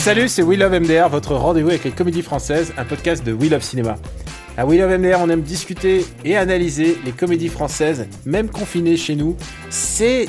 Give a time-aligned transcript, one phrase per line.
[0.00, 3.50] Salut, c'est We Love MDR, votre rendez-vous avec les comédies françaises, un podcast de We
[3.50, 3.96] Love Cinéma.
[4.56, 9.14] À We Love MDR, on aime discuter et analyser les comédies françaises, même confinées chez
[9.14, 9.36] nous.
[9.68, 10.26] C'est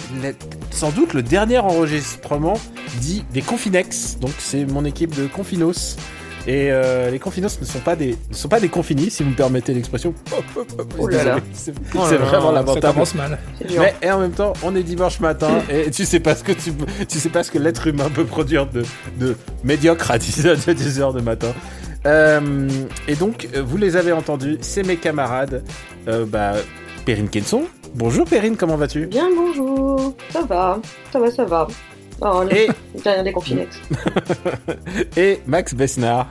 [0.72, 2.56] sans doute le dernier enregistrement
[3.00, 5.96] dit des Confinex, donc c'est mon équipe de Confinos.
[6.48, 9.30] Et euh, les Confinos ne sont pas des ne sont pas des confinis, si vous
[9.30, 10.14] me permettez l'expression.
[10.98, 11.38] Oh là là.
[11.54, 12.94] C'est Oh là c'est là, vraiment Ça lamentable.
[12.94, 13.38] commence mal.
[13.78, 16.52] Mais et en même temps, on est dimanche matin et tu sais pas ce que
[16.52, 16.72] tu,
[17.08, 18.84] tu sais pas ce que l'être humain peut produire de,
[19.20, 21.54] de médiocre à 10 heures, à 10 heures de matin.
[22.06, 22.68] Euh,
[23.08, 25.64] et donc, euh, vous les avez entendus, c'est mes camarades,
[26.08, 26.54] euh, bah,
[27.06, 27.64] Perrine Kenson.
[27.94, 29.06] Bonjour Perrine, comment vas-tu?
[29.08, 30.16] Bien, bonjour.
[30.32, 30.80] Ça va,
[31.12, 31.68] ça va, ça va.
[32.22, 32.70] Oh, Et,
[33.04, 33.80] dernier déconfinex.
[35.18, 36.28] et Max Besnard.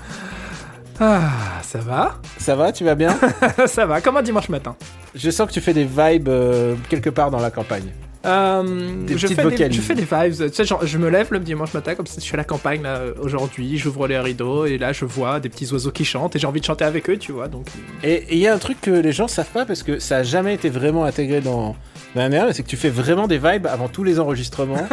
[1.01, 1.31] Ah,
[1.63, 2.21] ça va?
[2.39, 3.19] Ça va, tu vas bien?
[3.67, 4.77] Ça va, comme un dimanche matin.
[5.15, 7.91] Je sens que tu fais des vibes euh, quelque part dans la campagne.
[8.27, 10.49] Euh, Des je, fais des, je fais des vibes.
[10.49, 12.45] Tu sais, genre, je me lève le dimanche matin, comme si je suis à la
[12.45, 16.37] campagne là, aujourd'hui, j'ouvre les rideaux et là je vois des petits oiseaux qui chantent
[16.37, 17.49] et j'ai envie de chanter avec eux, tu vois.
[17.49, 17.67] Donc,
[18.03, 20.23] Et il y a un truc que les gens savent pas parce que ça a
[20.23, 21.77] jamais été vraiment intégré dans
[22.15, 24.85] dans la c'est que tu fais vraiment des vibes avant tous les enregistrements.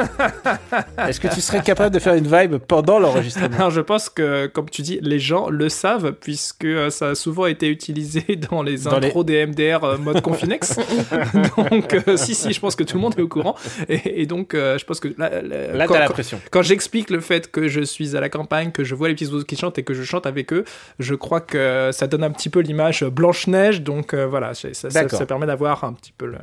[1.07, 3.55] Est-ce que tu serais capable de faire une vibe pendant l'enregistrement?
[3.55, 7.15] Alors je pense que, comme tu dis, les gens le savent puisque euh, ça a
[7.15, 10.75] souvent été utilisé dans les Dans intros des MDR euh, mode Confinex.
[11.71, 13.55] donc euh, si si, je pense que tout le monde au courant.
[13.89, 16.39] Et, et donc euh, je pense que là, là, Là, quand- t'as la quand- pression.
[16.51, 19.25] Quand j'explique le fait que je suis à la campagne, que je vois les petits
[19.27, 20.63] oiseaux qui chantent et que je chante avec eux,
[20.99, 23.81] je crois que ça donne un petit peu l'image Blanche-Neige.
[23.81, 25.19] Donc euh, voilà, ça, ça, D'accord.
[25.19, 26.37] ça permet d'avoir un petit peu le-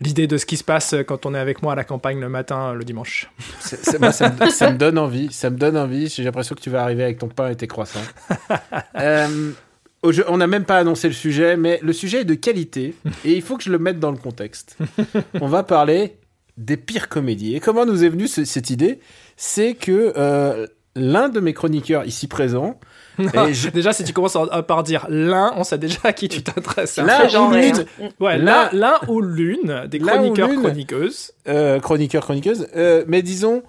[0.00, 2.28] l'idée de ce qui se passe quand on est avec moi à la campagne le
[2.28, 3.30] matin, le dimanche.
[3.60, 5.32] C'est- c'est- moi, ça, me, ça me donne envie.
[5.32, 6.08] Ça me donne envie.
[6.08, 8.00] J'ai l'impression que tu vas arriver avec ton pain et tes croissants.
[8.98, 9.52] Euh,
[10.02, 13.42] on n'a même pas annoncé le sujet, mais le sujet est de qualité et il
[13.42, 14.76] faut que je le mette dans le contexte.
[15.40, 16.16] On va parler
[16.58, 17.56] des pires comédies.
[17.56, 19.00] Et comment nous est venue ce- cette idée?
[19.36, 22.78] C'est que euh, l'un de mes chroniqueurs ici présent,
[23.18, 26.28] et je- Déjà, si tu commences à- par dire l'un, on sait déjà à qui
[26.28, 26.98] tu t'intéresses.
[26.98, 27.06] hein.
[27.06, 27.84] L'un ou l'une.
[28.20, 31.32] Ouais, L'un- ou l'une des chroniqueurs chroniqueuses.
[31.48, 33.62] euh, chroniqueur, chroniqueuse, euh, mais disons,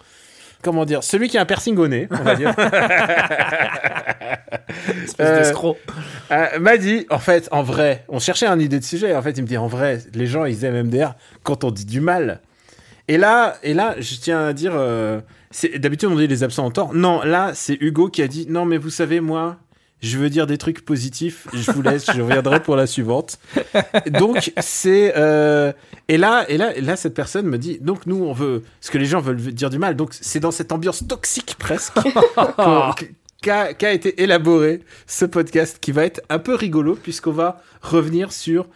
[0.64, 2.50] comment dire, celui qui a un piercing au nez, on va dire.
[5.04, 5.78] Espèce Euh, d'escroc.
[6.32, 9.16] Euh, m'a dit, en fait, en vrai, on cherchait un idée de sujet.
[9.16, 11.14] En fait, il me dit, en vrai, les gens, ils aiment MDR
[11.44, 12.42] quand on dit du mal.
[13.08, 15.20] Et là, et là, je tiens à dire, euh,
[15.52, 16.94] c'est- d'habitude on dit les absents ont tort.
[16.94, 19.58] Non, là, c'est Hugo qui a dit, non, mais vous savez, moi,
[20.04, 21.48] je veux dire des trucs positifs.
[21.54, 23.40] Je vous laisse, je reviendrai pour la suivante.
[24.12, 25.72] Donc, c'est euh,
[26.10, 28.92] et là, et là, et là, cette personne me dit, donc nous, on veut, ce
[28.92, 29.96] que les gens veulent dire du mal.
[29.96, 31.98] Donc, c'est dans cette ambiance toxique presque
[33.42, 38.68] qu'a été élaboré ce podcast qui va être un peu rigolo puisqu'on va revenir sur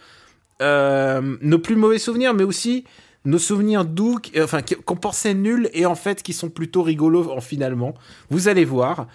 [0.60, 2.84] euh, nos plus mauvais souvenirs, mais aussi
[3.24, 7.40] nos souvenirs doux, enfin qu'on pensait nuls et en fait qui sont plutôt rigolos en
[7.40, 7.94] finalement.
[8.30, 9.06] Vous allez voir.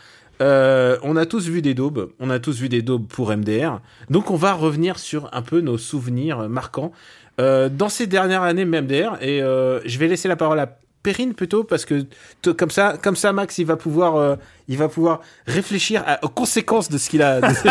[0.43, 3.79] Euh, on a tous vu des daubes, on a tous vu des daubes pour MDR,
[4.09, 6.91] donc on va revenir sur un peu nos souvenirs marquants.
[7.39, 11.33] Euh, dans ces dernières années MDR et euh, je vais laisser la parole à Perrine
[11.33, 12.05] plutôt parce que
[12.51, 14.37] comme ça, comme ça Max il va pouvoir,
[14.67, 17.41] il va pouvoir réfléchir à- aux conséquences de ce qu'il a.
[17.53, 17.67] ce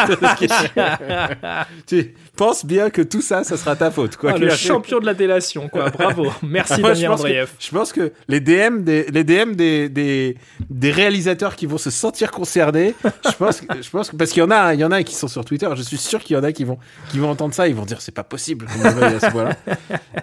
[1.87, 4.33] tu penses bien que tout ça, ça sera ta faute quoi.
[4.35, 5.91] Ah, le champion de la délation, quoi.
[5.91, 6.31] Bravo.
[6.43, 7.51] Merci, Moi, Damien Andreev.
[7.59, 10.37] Je pense que les DM des, les DM des, des,
[10.71, 14.41] des réalisateurs qui vont se sentir concernés, je pense, que- je pense que, parce qu'il
[14.41, 16.37] y en a, il y en a qui sont sur Twitter, je suis sûr qu'il
[16.37, 16.79] y en a qui vont,
[17.11, 18.67] qui vont entendre ça, ils vont dire c'est pas possible.
[18.85, 19.27] à ce.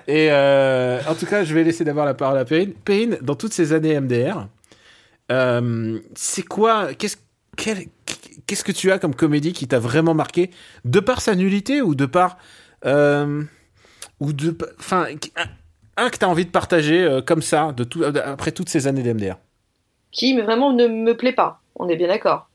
[0.08, 2.73] Et euh, en tout cas, je vais laisser d'abord la parole à Perrine.
[2.85, 4.47] Perrine, dans toutes ces années MDR,
[5.31, 7.17] euh, c'est quoi, qu'est-ce,
[8.64, 10.52] que tu as comme comédie qui t'a vraiment marqué,
[10.85, 12.37] de par sa nullité ou de par,
[12.85, 13.43] euh,
[14.20, 15.46] ou de, enfin, un,
[16.05, 19.03] un que t'as envie de partager euh, comme ça, de tout, après toutes ces années
[19.03, 19.37] d'MDR.
[20.11, 21.61] Qui mais vraiment ne me plaît pas.
[21.75, 22.49] On est bien d'accord.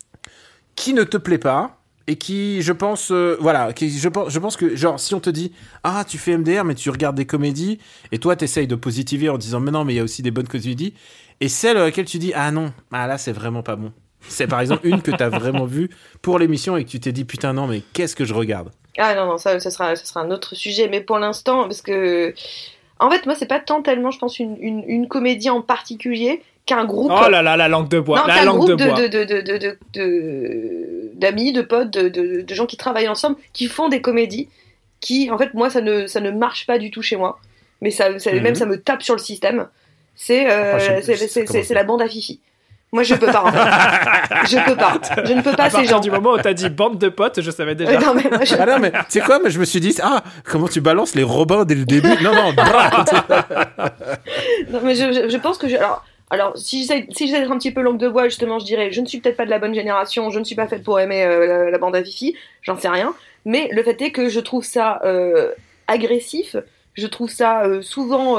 [0.74, 1.78] Qui ne te plaît pas?
[2.06, 5.20] Et qui, je pense, euh, voilà, qui, je pense, je pense que, genre, si on
[5.20, 5.52] te dit,
[5.82, 7.78] ah, tu fais MDR, mais tu regardes des comédies,
[8.12, 10.30] et toi, t'essayes de positiver en disant, mais non, mais il y a aussi des
[10.30, 10.94] bonnes comédies,
[11.40, 13.92] et celle à laquelle tu dis, ah non, ah là, c'est vraiment pas bon.
[14.28, 15.90] C'est par exemple une que t'as vraiment vue
[16.22, 18.70] pour l'émission et que tu t'es dit, putain, non, mais qu'est-ce que je regarde?
[18.96, 20.88] Ah non, non, ça, ça, sera, ça sera un autre sujet.
[20.88, 22.32] Mais pour l'instant, parce que.
[23.00, 26.84] En fait, moi, c'est pas tant tellement, je pense, une, une comédie en particulier qu'un
[26.84, 27.12] groupe.
[27.14, 28.20] Oh là là, la langue de bois.
[28.20, 29.00] Non, la langue groupe de de, bois.
[29.00, 33.08] de, de, de, de, de- de- d'amis, de potes, de, de, de gens qui travaillent
[33.08, 34.48] ensemble, qui font des comédies,
[35.00, 37.38] qui, en fait, moi, ça ne, ça ne marche pas du tout chez moi.
[37.80, 38.42] Mais ça, ça- Mhm.
[38.42, 39.66] même, ça me tape sur le système.
[40.16, 42.40] C'est euh, Ah, c'est- c'est- c'est- c'est la bande à Fifi.
[42.92, 43.58] Moi, je peux pas, en fait.
[44.56, 44.98] Je peux pas.
[45.24, 46.00] Je ne peux pas à ces partir gens.
[46.00, 47.90] du moment où t'as dit bande de potes, je savais déjà.
[47.90, 49.80] Euh, non, mais moi, je- Ah non, mais tu sais quoi, mais je me suis
[49.80, 52.06] dit, ah, comment tu balances les Robins dès le début?
[52.22, 52.52] Non, non,
[54.70, 55.76] Non, mais je, je, je pense que je.
[55.76, 58.90] Alors, alors si j'essaie si d'être un petit peu langue de bois, justement, je dirais
[58.90, 60.98] je ne suis peut-être pas de la bonne génération, je ne suis pas faite pour
[60.98, 63.14] aimer euh, la, la bande à Fifi, j'en sais rien.
[63.44, 65.52] Mais le fait est que je trouve ça euh,
[65.86, 66.56] agressif,
[66.94, 68.38] je trouve ça euh, souvent.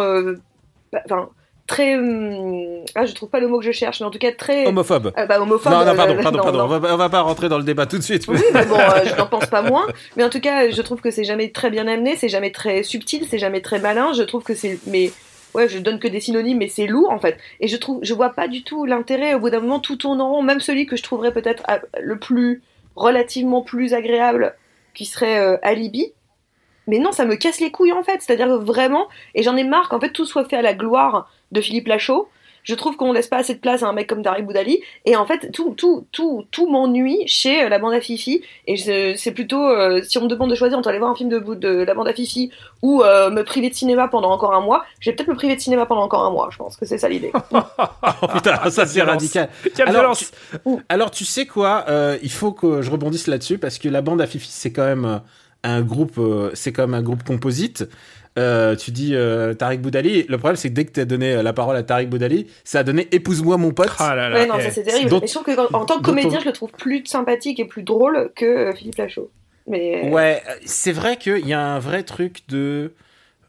[1.05, 1.29] Enfin,
[1.67, 1.95] très.
[1.95, 4.65] hum, ah, je trouve pas le mot que je cherche, mais en tout cas très.
[4.65, 5.13] Homophobe.
[5.15, 5.71] bah, homophobe.
[5.71, 6.57] non, non, pardon, pardon, non, pardon.
[6.57, 6.63] non.
[6.65, 8.27] On, va, on va pas rentrer dans le débat tout de suite.
[8.27, 9.85] Oui, mais bon, je n'en pense pas moins.
[10.17, 12.81] Mais en tout cas, je trouve que c'est jamais très bien amené, c'est jamais très
[12.81, 14.11] subtil, c'est jamais très malin.
[14.13, 14.79] Je trouve que c'est.
[14.87, 15.11] Mais
[15.55, 17.37] ouais, je donne que des synonymes, mais c'est lourd en fait.
[17.59, 19.33] Et je trouve, je vois pas du tout l'intérêt.
[19.33, 20.43] Au bout d'un moment, tout tourne en rond.
[20.43, 22.61] Même celui que je trouverais peut-être ah, le plus
[22.95, 24.55] relativement plus agréable,
[24.93, 26.13] qui serait euh, Alibi.
[26.87, 28.21] Mais non, ça me casse les couilles en fait.
[28.21, 31.61] C'est-à-dire vraiment, et j'en ai marre qu'en fait tout soit fait à la gloire de
[31.61, 32.27] Philippe Lachaud.
[32.65, 34.81] Je trouve qu'on laisse pas assez de place à un mec comme Tariq Boudali.
[35.05, 38.41] Et en fait, tout, tout, tout, tout m'ennuie chez euh, la bande à Fifi.
[38.67, 41.15] Et je- c'est plutôt, euh, si on me demande de choisir entre aller voir un
[41.15, 42.51] film de, la bande à Fifi
[42.81, 45.55] ou euh, me priver de cinéma pendant encore un mois, je vais peut-être me priver
[45.55, 46.49] de cinéma pendant encore un mois.
[46.51, 47.31] Je pense que c'est ça l'idée.
[48.21, 49.49] Oh, putain, ça c'est radical.
[49.75, 50.31] Quelle Alors, violence
[50.89, 54.21] Alors, tu sais quoi euh, Il faut que je rebondisse là-dessus parce que la bande
[54.21, 55.21] à Fifi, c'est quand même
[55.63, 57.87] un groupe, euh, c'est quand même un groupe composite.
[58.37, 60.23] Euh, tu dis euh, Tariq Boudali.
[60.27, 62.47] Le problème, c'est que dès que tu as donné euh, la parole à Tariq Boudali,
[62.65, 63.91] ça a donné Épouse-moi mon pote.
[63.99, 64.39] Ah là là.
[64.39, 65.09] Ouais, non, ça c'est terrible.
[65.09, 67.05] dont- Et je trouve que en, en tant que comédien, on- je le trouve plus
[67.05, 69.31] sympathique et plus drôle que euh, Philippe Lachaud.
[69.67, 72.91] Mais Ouais, c'est vrai qu'il y a un vrai truc de.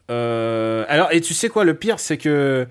[0.09, 2.65] euh, Alors, et tu sais quoi, le pire, c'est que.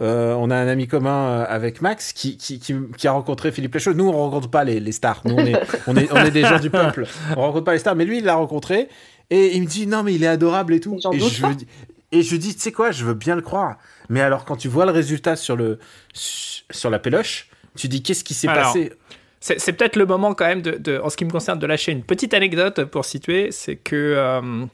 [0.00, 3.74] euh, on a un ami commun avec Max qui, qui, qui, qui a rencontré Philippe
[3.74, 3.94] Lachaud.
[3.94, 5.22] Nous, on rencontre pas les, les stars.
[5.24, 5.56] Nous, on est,
[5.86, 7.04] on, est, on est des gens du peuple.
[7.36, 7.96] On rencontre pas les stars.
[7.96, 8.88] Mais lui, il l'a rencontré.
[9.30, 10.98] Et il me dit, non, mais il est adorable et tout.
[11.12, 11.48] Et je, pas.
[11.48, 11.66] lui dis-
[12.12, 13.76] et je dis, tu sais quoi, je veux bien le croire.
[14.08, 15.78] Mais alors, quand tu vois le résultat sur, le,
[16.14, 18.92] sur la péloche, tu dis, qu'est-ce qui s'est passé?
[19.40, 21.66] C'est c'est peut-être le moment quand même, de, de- en ce qui me concerne, de
[21.66, 23.52] lâcher une petite anecdote pour situer.
[23.52, 24.64] C'est que euh,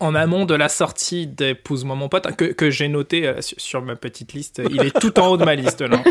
[0.00, 3.96] en amont de la sortie d'Épouse-moi mon pote, que, que j'ai noté euh, sur, ma
[3.96, 6.02] petite liste, il est tout en haut de ma liste là.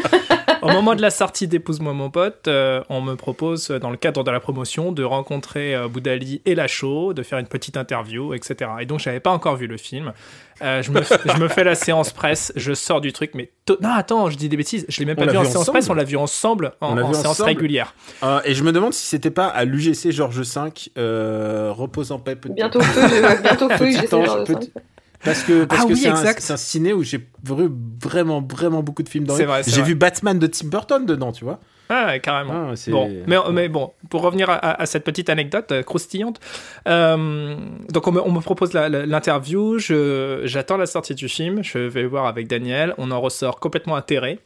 [0.64, 4.24] Au moment de la sortie d'Épouse-moi mon pote, euh, on me propose, dans le cadre
[4.24, 8.72] de la promotion, de rencontrer euh, Boudali et Lachaud, de faire une petite interview, etc.
[8.80, 10.14] Et donc, j'avais pas encore vu le film.
[10.64, 13.78] Euh, je, me, je me fais la séance presse, je sors du truc, mais to-
[13.82, 15.64] non, attends, je dis des bêtises, je l'ai même pas l'a vu en vu séance
[15.64, 17.50] ensemble presse, on l'a vu ensemble en, en vu séance ensemble.
[17.50, 17.94] régulière.
[18.24, 22.20] Euh, Et je me demande si c'était pas à l'UGC Georges V, euh, repose en
[22.20, 22.56] paix peut-être.
[22.56, 23.02] bientôt feu,
[23.42, 23.86] bientôt feu,
[24.46, 24.72] Petit petit-
[25.26, 27.70] Parce que parce Ah que oui, c'est un, un ciné où j'ai vu
[28.04, 31.60] vraiment vraiment beaucoup de films dans J'ai vu Batman de Tim Burton dedans, tu vois.
[31.90, 32.72] Ah, carrément.
[32.72, 36.40] Ah, Bon, mais, mais bon, pour revenir à, cette petite anecdote euh, croustillante,
[36.88, 37.56] euh,
[37.90, 42.26] donc on me, on me propose l'interview, j'attends la sortie du film, je vais voir
[42.26, 44.40] avec Daniel, on en ressort complètement atterré.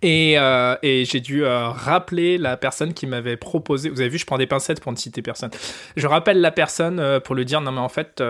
[0.00, 3.90] Et, euh, et j'ai dû euh, rappeler la personne qui m'avait proposé.
[3.90, 5.50] Vous avez vu, je prends des pincettes pour ne citer personne.
[5.94, 8.22] Je rappelle la personne euh, pour lui dire non mais en fait,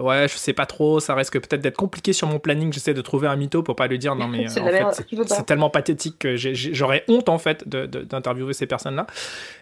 [0.00, 2.72] ouais, je sais pas trop, ça risque peut-être d'être compliqué sur mon planning.
[2.72, 5.68] J'essaie de trouver un mytho pour pas lui dire non mais C'est en fait, tellement
[5.70, 9.06] pathétique que j'ai- j'aurais honte en fait de- de- d'interviewer ces personnes-là.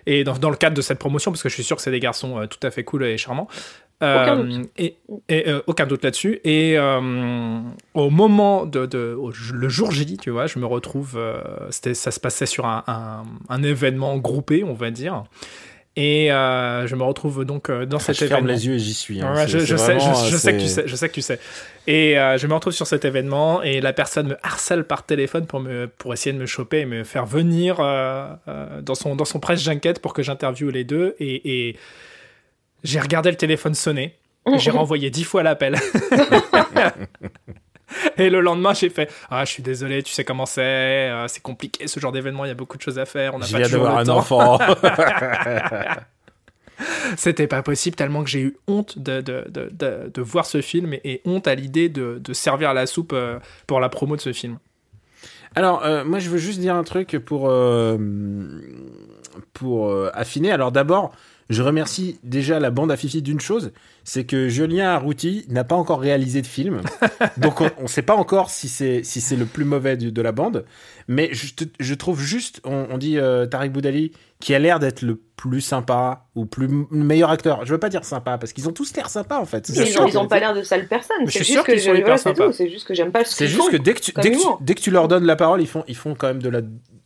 [0.07, 1.91] Et dans, dans le cadre de cette promotion, parce que je suis sûr que c'est
[1.91, 3.49] des garçons tout à fait cool et charmants.
[4.01, 4.71] Aucun doute.
[4.79, 4.97] Et,
[5.29, 6.41] et, aucun doute là-dessus.
[6.45, 6.79] Et
[7.95, 11.19] au moment de, de- au- le jour J, tu vois, je me retrouve.
[11.45, 15.25] Euh, c'était, ça se passait sur un, un- un événement groupé, on va dire.
[15.97, 18.53] Et euh, je me retrouve donc euh, dans cet je ferme événement.
[18.53, 19.21] les yeux et j'y suis.
[19.21, 19.35] hein.
[19.35, 21.41] Ouais, je, sais, vraiment, je, je sais que tu sais, je sais que tu sais.
[21.89, 25.47] Et euh, je me retrouve sur cet événement et la personne me harcèle par téléphone
[25.47, 29.17] pour me pour essayer de me choper et me faire venir euh, euh, dans son
[29.17, 31.77] dans son presse junket pour que j'interviewe les deux et, et
[32.85, 34.15] j'ai regardé le téléphone sonner.
[34.57, 35.75] J'ai renvoyé dix fois l'appel.
[38.19, 41.43] Et le lendemain, j'ai fait Ah, je suis désolé, tu sais comment c'est, euh, c'est
[41.43, 43.53] compliqué ce genre d'événement, il y a beaucoup de choses à faire, on n'a Je
[43.53, 44.19] pas viens toujours le un temps.
[44.19, 44.59] enfant.
[47.17, 50.61] C'était pas possible tellement que j'ai eu honte de, de, de, de, de voir ce
[50.61, 54.15] film et, et honte à l'idée de, de servir la soupe euh, pour la promo
[54.15, 54.59] de ce film.
[55.57, 57.97] Alors, euh, moi, je veux juste dire un truc pour, euh,
[59.55, 60.53] pour affiner.
[60.53, 61.11] Alors, d'abord,
[61.51, 63.73] je remercie déjà la bande à Fifi d'une chose,
[64.05, 66.83] c'est que Julien Arrouti n'a pas encore réalisé de film.
[67.39, 70.23] donc on ne sait pas encore si c'est si c'est le plus mauvais de, de
[70.23, 70.65] la bande.
[71.09, 74.79] Mais je, te- je trouve juste, on, on dit euh, Tariq Boudali, qui a l'air
[74.79, 77.65] d'être le plus sympa ou plus le meilleur acteur.
[77.65, 79.71] Je veux pas dire sympa, parce qu'ils ont tous l'air sympas en fait.
[79.71, 81.17] Ils, sûr ils ont pas l'air de sales personnes.
[81.27, 82.47] C'est suis juste sûr que je- voilà, c'est sympas.
[82.49, 82.53] tout.
[82.53, 83.71] C'est juste que j'aime pas ce C'est qu'ils juste font.
[83.71, 85.67] que dès que, tu, dès, que tu, dès que tu leur donnes la parole, ils
[85.67, 86.61] font, ils font quand même de la,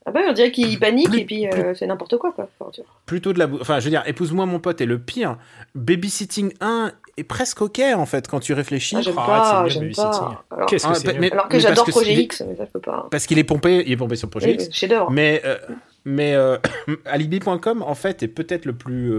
[0.04, 2.48] Ah bah, on dirait qu'ils paniquent Plus- et puis euh, c'est n'importe quoi, quoi.
[2.58, 2.90] Enfin, tu vois.
[3.06, 3.46] plutôt de la.
[3.60, 5.36] Enfin, je veux dire, épouse-moi mon pote est le pire.
[5.76, 8.96] Babysitting 1 est presque ok en fait quand tu réfléchis.
[8.98, 10.10] Ah, j'aime arrête, pas, j'aime Babysitting.
[10.10, 10.44] pas.
[10.50, 12.80] Alors, Qu'est-ce que Ah, bah, mais- alors que j'adore Projet X, mais ça je peux
[12.80, 13.06] pas.
[13.10, 14.68] Parce qu'il est pompé, il est pompé sur Projet Oui, X.
[14.74, 15.10] Chef d'œuvre.
[15.10, 15.56] Mais, euh,
[16.04, 16.56] mais euh,
[17.04, 19.12] Alibi.com, en fait, est peut-être le plus.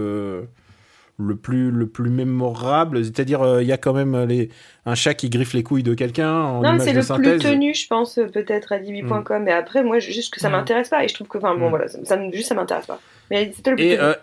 [1.16, 4.48] Le plus, le plus mémorable, c'est-à-dire euh, il y a quand même euh, les,
[4.84, 7.40] un chat qui griffe les couilles de quelqu'un en Non, c'est le synthèse.
[7.40, 9.42] plus tenu, je pense, euh, peut-être à Dibi.com.
[9.44, 10.52] Mais après, moi, je- juste que ça Mm.
[10.52, 11.04] m'intéresse pas.
[11.04, 11.70] Et je trouve que, enfin, bon, Mm.
[11.70, 13.00] voilà, ça, juste ça m'intéresse pas.
[13.30, 14.00] Mais c'était le plus Et, tenu.
[14.02, 14.14] euh,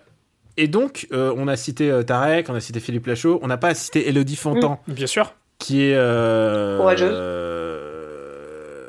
[0.57, 3.57] et donc, euh, on a cité euh, Tarek, on a cité Philippe Lachaud, on n'a
[3.57, 5.33] pas cité Elodie Fontan, Bien sûr.
[5.59, 5.95] qui est.
[5.95, 7.13] euh, Courageuse.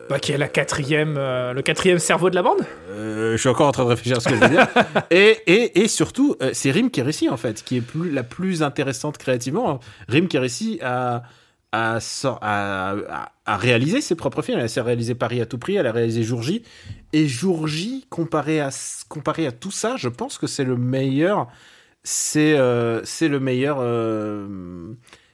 [0.09, 2.61] Bah, qui est la quatrième, euh, le quatrième cerveau de la bande.
[2.91, 4.67] Euh, je suis encore en train de réfléchir à ce que je veux dire.
[5.11, 8.63] et, et, et surtout, euh, c'est Rim Kérissi, en fait, qui est plus, la plus
[8.63, 9.81] intéressante créativement.
[10.09, 11.23] Rim Kérissi a,
[11.73, 14.59] a, a, a, réalisé ses propres films.
[14.59, 16.63] Elle a réalisé Paris à tout prix, elle a réalisé Jour J.
[17.13, 18.71] Et Jour J, comparé à,
[19.09, 21.49] comparé à tout ça, je pense que c'est le meilleur.
[22.05, 23.79] C'est euh, c'est le meilleur.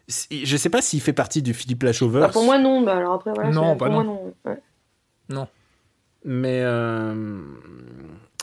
[0.08, 2.22] Euh, je sais pas s'il fait partie du Philippe Lachauveur.
[2.22, 2.80] Bah, pour moi, non.
[2.82, 3.50] Bah, alors après, voilà.
[3.50, 4.04] Non, bah pour non.
[4.04, 4.34] moi, non.
[5.34, 5.44] Ouais.
[6.24, 7.40] mais euh,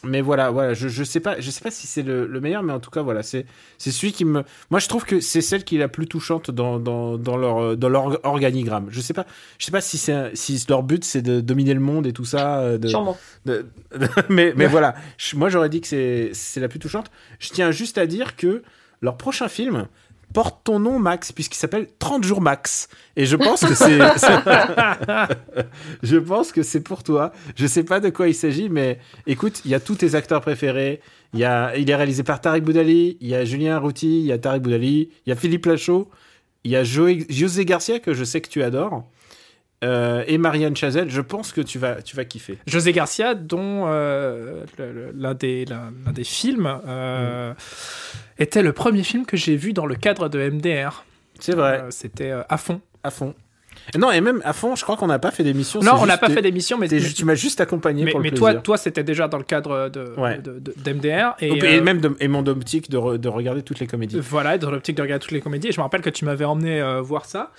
[0.03, 2.61] mais voilà voilà je, je sais pas je sais pas si c'est le, le meilleur
[2.63, 3.45] mais en tout cas voilà c'est
[3.77, 6.51] c'est celui qui me moi je trouve que c'est celle qui est la plus touchante
[6.51, 9.25] dans, dans, dans leur dans leur organigramme je sais pas
[9.57, 12.59] je sais pas si si leur but c'est de dominer le monde et tout ça
[12.59, 13.17] euh, de, Sûrement.
[13.45, 13.65] de-
[14.29, 17.71] mais mais voilà Je- moi j'aurais dit que c'est c'est la plus touchante je tiens
[17.71, 18.61] juste à dire que
[19.01, 19.87] leur prochain film
[20.33, 22.89] porte ton nom Max puisqu'il s'appelle 30 jours Max.
[23.15, 23.99] Et je pense que c'est
[26.03, 27.31] je pense que c'est pour toi.
[27.55, 30.41] Je sais pas de quoi il s'agit mais écoute il y a tous tes acteurs
[30.41, 31.01] préférés.
[31.33, 34.25] Il y a il est réalisé par Tariq Boudali il y a Julien Arrouti il
[34.25, 36.09] y a Tariq Boudali il y a Philippe Lachaud
[36.63, 39.03] il y a José Garcia que je sais que tu adores
[39.83, 43.85] euh, et Marianne Chazelle je pense que tu vas tu vas kiffer José Garcia, dont
[43.87, 45.65] euh, le- le- l'un des,
[46.13, 47.53] des films euh,
[48.39, 51.03] était le premier film que j'ai vu dans le cadre de MDR.
[51.39, 52.81] c'est vrai C'était à fond.
[53.03, 53.33] à fond
[53.99, 56.17] non et même à fond je crois qu'on n'a pas fait d'émission Non, on n'a
[56.17, 58.77] pas fait d'émission, mais, tu m'as juste accompagné mais- pour le mais plaisir toi, toi,
[58.77, 60.39] c'était déjà dans le cadre de, Ouais.
[60.39, 61.35] de- de- d'MDR.
[61.41, 64.17] Et, et, euh, même de, et mon optique de, re- de regarder toutes les comédies
[64.21, 65.67] Voilà, dans l'optique de regarder toutes les comédies.
[65.67, 67.51] Et je me rappelle que tu m'avais emmené euh, voir ça.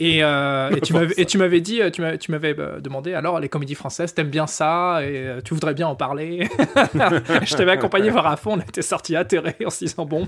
[0.00, 2.80] Et, euh, et tu m'avais et tu m'avais dit, euh, tu m'avais, tu m'avais euh,
[2.80, 6.48] demandé alors les comédies françaises, t'aimes bien ça et euh, tu voudrais bien en parler?
[6.94, 10.26] je t'avais accompagné voir à fond, on était sortis atterrés en se disant bon.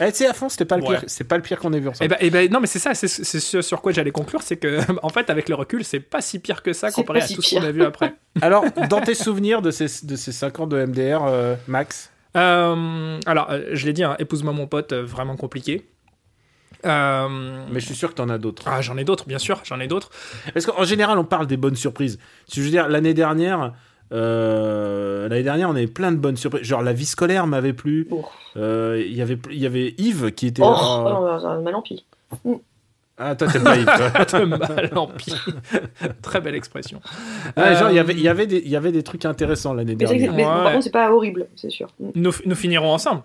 [0.00, 0.98] Eh, tu sais, à fond, c'était pas le Ouais.
[1.00, 2.04] pire, c'est pas le pire qu'on ait vu ensemble.
[2.04, 4.42] Et ben, et ben non mais c'est ça, c'est, c'est ce sur quoi j'allais conclure,
[4.42, 7.18] c'est que en fait avec le recul, c'est pas si pire que ça C'est comparé
[7.20, 8.14] à si tout ce qu'on a vu après.
[8.40, 12.12] Alors, dans tes souvenirs de ces, de ces 5 ans de MDR, euh, Max?
[12.36, 15.88] Euh, alors je l'ai dit, hein, épouse-moi mon pote, vraiment compliqué.
[16.86, 18.64] Euh, Mais je suis sûr que t'en as d'autres.
[18.66, 20.10] ah, j'en ai d'autres, bien sûr, j'en ai d'autres.
[20.54, 22.18] Parce qu'en général, on parle des bonnes surprises.
[22.52, 23.72] Je veux dire, l'année dernière,
[24.12, 26.62] euh, l'année dernière, on avait plein de bonnes surprises.
[26.64, 28.06] Genre, la vie scolaire m'avait plu.
[28.10, 28.24] Oh,
[28.56, 30.62] Euh, Il y avait, il y avait Yves qui était.
[30.64, 32.06] oh, euh, oh, non, non, mal en pis.
[33.20, 34.26] Ah, toi, t'aimes pas Yves.
[34.28, 34.46] toi.
[34.46, 35.48] mal en pire.
[36.22, 37.00] Très belle expression.
[37.56, 39.24] Ouais, genre, il y Euh, avait, il y avait des, il y avait des trucs
[39.24, 40.32] intéressants l'année dernière.
[40.32, 40.48] mais Ouais.
[40.48, 41.88] par contre, c'est pas horrible, c'est sûr.
[41.98, 42.10] Mm.
[42.14, 43.22] Nous, nous finirons ensemble.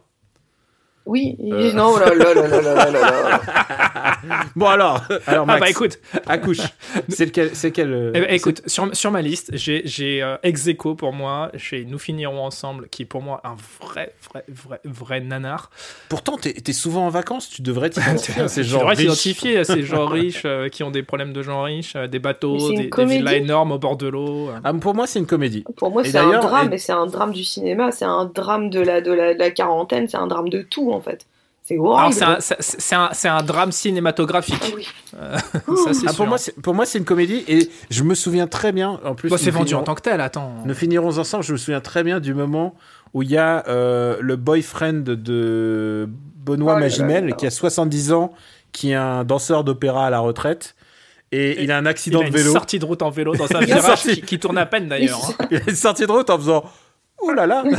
[1.05, 1.73] Oui, Euh.
[1.73, 3.41] non, oh là là là là là là là.
[4.55, 6.59] Bon, alors, alors Ah bah écoute, accouche.
[7.09, 10.37] C'est lequel, c'est quel euh, eh ben, écoute sur, sur ma liste, j'ai j'ai euh,
[10.43, 14.45] ex aequo pour moi, j'ai Nous finirons ensemble, qui est pour moi un vrai, vrai,
[14.47, 15.69] vrai, vrai nanar.
[16.07, 18.99] Pourtant, t'es es souvent en vacances, tu devrais t'identifier à ces gens devrais riches.
[19.01, 22.19] t'identifier à ces gens riches euh, qui ont des problèmes de gens riches, euh, des
[22.19, 24.49] bateaux, des, des villas énormes au bord de l'eau.
[24.49, 24.59] euh.
[24.63, 25.65] Ah, pour moi, c'est une comédie.
[25.75, 28.69] Pour moi, c'est un drame, et- mais c'est un drame du cinéma, c'est un drame
[28.69, 31.25] de la, de la, de la quarantaine, c'est un drame de tout, en fait.
[31.65, 31.77] C'est
[32.11, 32.23] c'est
[32.95, 34.61] un, un, c'est un drame cinématographique.
[34.61, 34.85] Ah oui.
[35.77, 36.15] Ça, c'est Ah, sûr.
[36.17, 38.99] pour moi, c'est pour moi, c'est une comédie et je me souviens très bien.
[39.05, 40.51] En plus, c'est vendu en tant que tel, attends.
[40.65, 41.43] Nous finirons ensemble.
[41.45, 42.75] Je me souviens très bien du moment
[43.13, 46.09] où il y a euh, le boyfriend de
[46.45, 47.31] Benoît Oh là là Magimel là.
[47.35, 48.33] qui a 70 ans,
[48.73, 50.75] qui est un danseur d'opéra à la retraite
[51.31, 52.51] et, Et il a un Il accident a de une vélo.
[52.51, 54.89] sortie de route en vélo dans un Il a virage qui, qui tourne à peine
[54.89, 55.19] d'ailleurs.
[55.39, 55.45] hein.
[55.51, 56.63] Il a une sortie de route en faisant
[57.25, 57.69] oh là là, oh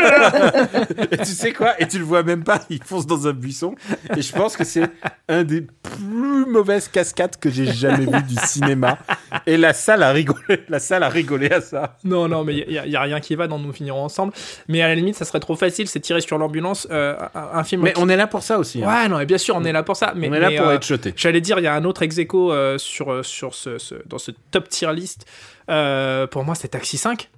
[0.00, 0.86] là là.
[1.10, 1.80] Et tu sais quoi?
[1.80, 3.74] Et tu le vois même pas, il fonce dans un buisson.
[4.16, 4.88] Et je pense que c'est
[5.28, 8.98] un des plus mauvaises cascades que j'ai jamais vu du cinéma.
[9.46, 11.96] Et la salle a rigolé, la salle a rigolé à ça.
[12.04, 14.32] Non, non, mais il y, a- y a rien qui va dans Nous finirons ensemble.
[14.68, 16.86] Mais à la limite, ça serait trop facile, c'est tirer sur l'ambulance.
[16.90, 17.82] euh, un, un film.
[17.82, 18.82] Mais qui- on est là pour ça aussi.
[18.82, 18.88] hein.
[19.02, 20.12] Ouais, non, et bien sûr, on est là pour ça.
[20.16, 21.12] Mais, on est là mais, pour euh, être jeté.
[21.16, 24.18] J'allais dire, il y a un autre ex aequo, euh, sur, sur ce, ce- dans
[24.18, 25.26] ce top tier list.
[25.70, 27.30] Euh, pour moi, c'est Taxi 5.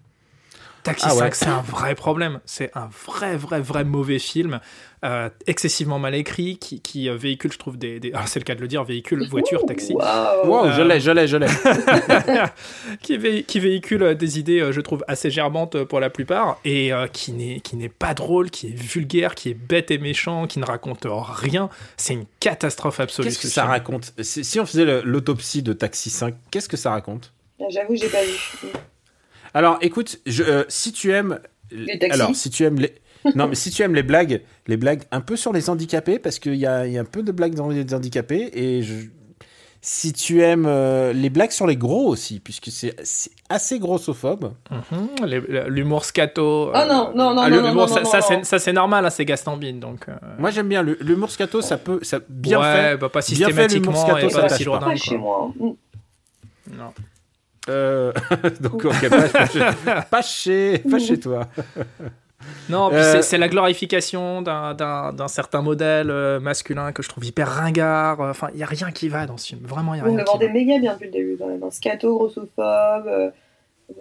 [0.84, 1.20] Taxi Ah ouais.
[1.20, 2.40] 5, c'est un vrai problème.
[2.46, 4.60] C'est un vrai, vrai, vrai mauvais film.
[5.04, 8.00] euh, excessivement mal écrit, qui, qui euh, véhicule, je trouve, des.
[8.00, 8.12] des...
[8.14, 9.92] Ah, c'est le cas de le dire, véhicule, voiture, taxi.
[9.94, 11.46] Wow, je euh, l'ai, je l'ai, je l'ai.
[13.02, 16.92] qui, vé- qui véhicule des idées, je trouve, assez gerbantes euh, pour la plupart, et
[16.92, 20.46] euh, qui n'est qui n'est pas drôle, qui est vulgaire, qui est bête et méchant,
[20.46, 21.68] qui ne raconte rien.
[21.96, 23.28] C'est une catastrophe absolue.
[23.28, 23.72] Qu'est-ce que ce ça film.
[23.72, 24.12] raconte?
[24.20, 27.32] Si, on faisait l'autopsie de Taxi 5, qu'est-ce que ça raconte?
[27.60, 28.68] Ah, J'avoue, j'ai pas vu.
[29.54, 31.38] Alors, écoute, je, euh, si tu aimes,
[31.70, 32.94] Les taxis alors si tu aimes les,
[33.36, 36.38] non mais si tu aimes les blagues, les blagues un peu sur les handicapés, parce
[36.38, 38.94] qu'il y a, il y a un peu de blagues dans les handicapés, et je,
[39.80, 44.52] si tu aimes euh, les blagues sur les gros aussi, puisque c'est c'est assez grossophobe.
[44.70, 46.70] Mhm, les- L'humour scato.
[46.74, 49.04] Ah non, non, non, ah, non, non, non, ça, non, ça, c'est- ça, c'est normal,
[49.06, 50.08] hein, c'est Gaston Bide, donc.
[50.08, 52.96] euh, Moi j'aime bien l'humour scato, ça peut, ça bien ouais, fait.
[52.96, 54.86] bah, pas bien fait, l'humour systématiquement scato, et ça pas passe toujours pas.
[54.86, 55.52] Pas chez moi.
[55.60, 56.92] Non.
[57.68, 58.12] Euh,
[58.60, 59.60] donc ok, pas, chez-
[60.10, 61.46] pas chez, pas chez toi.
[62.68, 64.74] Non, Euh, c'est- la glorification d'un-
[65.28, 68.20] certain modèle euh, masculin que je trouve hyper ringard.
[68.20, 69.60] Enfin, il y a rien qui va dans ce film.
[69.64, 70.52] Vraiment, il y a rien le qui vendez va.
[70.52, 71.62] méga bien depuis le début, quand même.
[71.62, 73.30] Un scato, grossophobe, euh,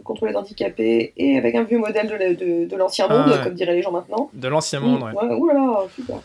[0.04, 3.44] contre les handicapés, et avec un vieux modèle de, la- de, de l'ancien Ah monde,
[3.44, 4.30] comme diraient les gens maintenant.
[4.34, 5.14] De l'ancien monde, Mm, ouais.
[5.30, 6.18] ouais, ouh là là, super.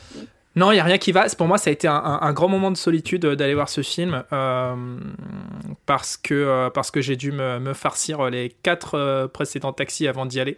[0.57, 1.27] Non, il y a rien qui va.
[1.37, 3.69] Pour moi, ça a été un, un- un grand moment de solitude euh, d'aller voir
[3.69, 4.75] ce film euh,
[5.87, 10.09] parce que euh, parce que j'ai dû me, me farcir les quatre euh, précédents taxis
[10.09, 10.57] avant d'y aller.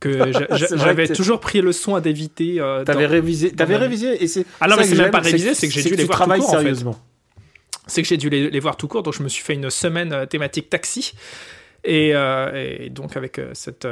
[0.00, 0.30] Que
[0.76, 2.56] j'avais toujours pris le soin d'éviter.
[2.84, 4.44] T'avais dans- révisé, t'avais révisé et c'est.
[4.60, 6.30] Ah non, mais c'est que même pas révisé, c'est que j'ai dû les voir tout
[6.30, 6.58] court, en fait.
[6.58, 6.98] sérieusement.
[7.86, 9.70] c'est que j'ai dû les, les voir tout court, donc je me suis fait une
[9.70, 11.14] semaine thématique taxi.
[11.84, 13.88] Et, et donc avec cette,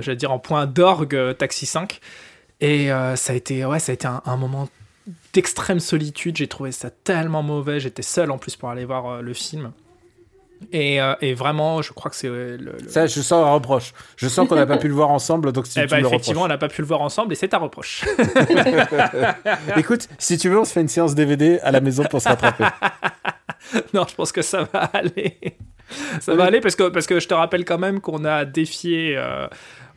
[0.00, 2.00] j'allais dire en point d'orgue, Taxi 5.
[2.60, 4.68] Et euh, ça a été, ouais, ça a été un, un moment
[5.32, 6.36] d'extrême solitude.
[6.36, 7.80] J'ai trouvé ça tellement mauvais.
[7.80, 9.72] J'étais seul en plus pour aller voir euh, le film.
[10.72, 13.94] Et, euh, et vraiment, je crois que c'est le, le- Ça, je sens un reproche.
[14.16, 16.06] Je sens qu'on n'a pas pu le voir ensemble, donc si Eh tu ben, me
[16.06, 18.04] effectivement, on n'a pas pu le voir ensemble et c'est un reproche.
[19.78, 22.28] Écoute, si tu veux, on se fait une séance DVD à la maison pour se
[22.28, 22.64] rattraper.
[23.94, 25.38] non, je pense que ça va aller.
[26.20, 26.38] Ça Oui.
[26.38, 29.46] va aller parce que, parce que je te rappelle quand même qu'on a défié, euh,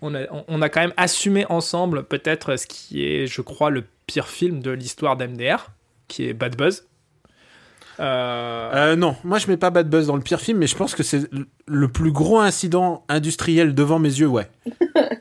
[0.02, 3.84] on, a, on- a quand même assumé ensemble peut-être ce qui est, je crois, le
[4.08, 5.70] pire film de l'histoire d'MDR,
[6.08, 6.86] qui est Bad Buzz.
[8.00, 10.76] Euh, Euh, non, moi je mets pas Bad Buzz dans le pire film, mais je
[10.76, 14.50] pense que c'est le- le plus gros incident industriel devant mes yeux, ouais.
[14.66, 14.72] Le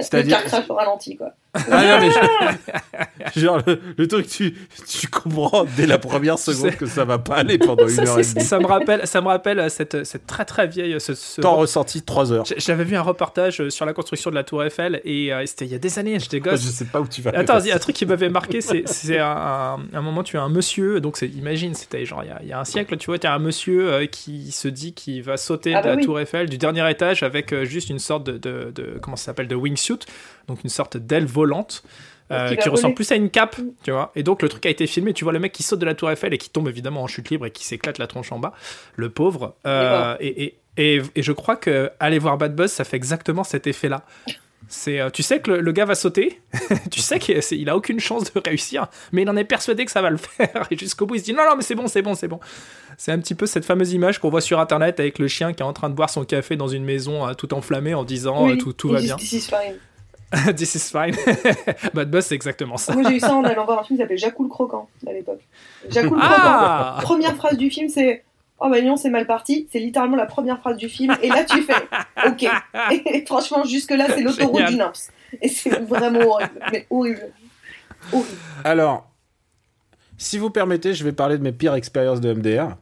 [0.01, 0.39] C'est-à-dire.
[0.41, 1.33] car crash au ralenti, quoi.
[1.55, 4.55] Ah non, mais je- Genre, le, le truc, tu,
[4.89, 8.23] tu comprends dès la première seconde que ça va pas aller pendant une heure et
[8.23, 8.45] demie.
[8.45, 11.01] ça me rappelle, ça me rappelle cette, cette très très vieille.
[11.01, 12.45] Ce, ce- Temps ressenti 3 heures.
[12.57, 15.65] J'avais vu un reportage euh, sur la construction de la Tour Eiffel et euh, c'était
[15.67, 16.61] il y a des années, j'étais Je gosse.
[16.61, 17.31] sais pas où tu vas.
[17.35, 17.77] Attends, avec il y a ça.
[17.77, 21.01] un truc qui m'avait marqué, c'est c'est un, un, un moment, tu as un monsieur,
[21.01, 23.27] donc imagine, c'était genre il y, a, il y a un siècle, tu vois, tu
[23.27, 26.05] as un monsieur euh, qui se dit qu'il va sauter Ah de bah la oui.
[26.05, 29.27] tour Eiffel du dernier étage avec euh, juste une sorte de, de, de- comment ça
[29.27, 29.99] s'appelle, de wingsuit,
[30.49, 31.42] donc une sorte d'aile volante.
[32.31, 34.11] Euh, Qui ressemble plus à une cape, tu vois.
[34.15, 35.95] Et donc le truc a été filmé, tu vois le mec qui saute de la
[35.95, 38.39] tour Eiffel et qui tombe évidemment en chute libre et qui s'éclate la tronche en
[38.39, 38.55] bas,
[38.97, 39.55] le pauvre.
[39.67, 43.45] Euh, et, et, et, et je crois que aller voir Bad Buzz, ça fait exactement
[43.45, 44.05] cet effet-là.
[44.69, 46.41] C'est, euh, tu sais que le, le gars va sauter,
[46.91, 50.01] tu sais qu'il a aucune chance de réussir, mais il en est persuadé que ça
[50.01, 50.67] va le faire.
[50.71, 52.41] Et jusqu'au bout, il se dit non, non, mais c'est bon, c'est bon, c'est bon.
[52.97, 55.63] C'est un petit peu cette fameuse image qu'on voit sur internet avec le chien qui
[55.63, 58.47] est en train de boire son café dans une maison euh, tout enflammée en disant
[58.47, 59.17] euh, Oui, tout, tout va bien.
[59.17, 59.77] This is fine.
[60.57, 61.15] This is fine.
[61.95, 62.95] Bad Buzz, c'est exactement ça.
[62.95, 65.13] Moi, j'ai eu ça en allant voir un film qui s'appelait Jacou le Croquant, à
[65.13, 65.41] l'époque.
[65.89, 67.03] Jacou le Ah Croquant.
[67.15, 68.25] Première phrase du film, c'est
[68.65, 69.67] Oh bah non, c'est mal parti.
[69.73, 71.17] C'est littéralement la première phrase du film.
[71.21, 71.75] Et là, tu fais
[72.25, 72.47] Ok.
[73.05, 75.11] Et franchement, jusque-là, c'est l'autoroute du NAPS.
[75.41, 76.61] Et c'est vraiment horrible.
[76.71, 77.33] Mais horrible.
[78.13, 78.37] Horrible.
[78.63, 79.11] Alors,
[80.17, 82.77] si vous permettez, je vais parler de mes pires expériences de MDR.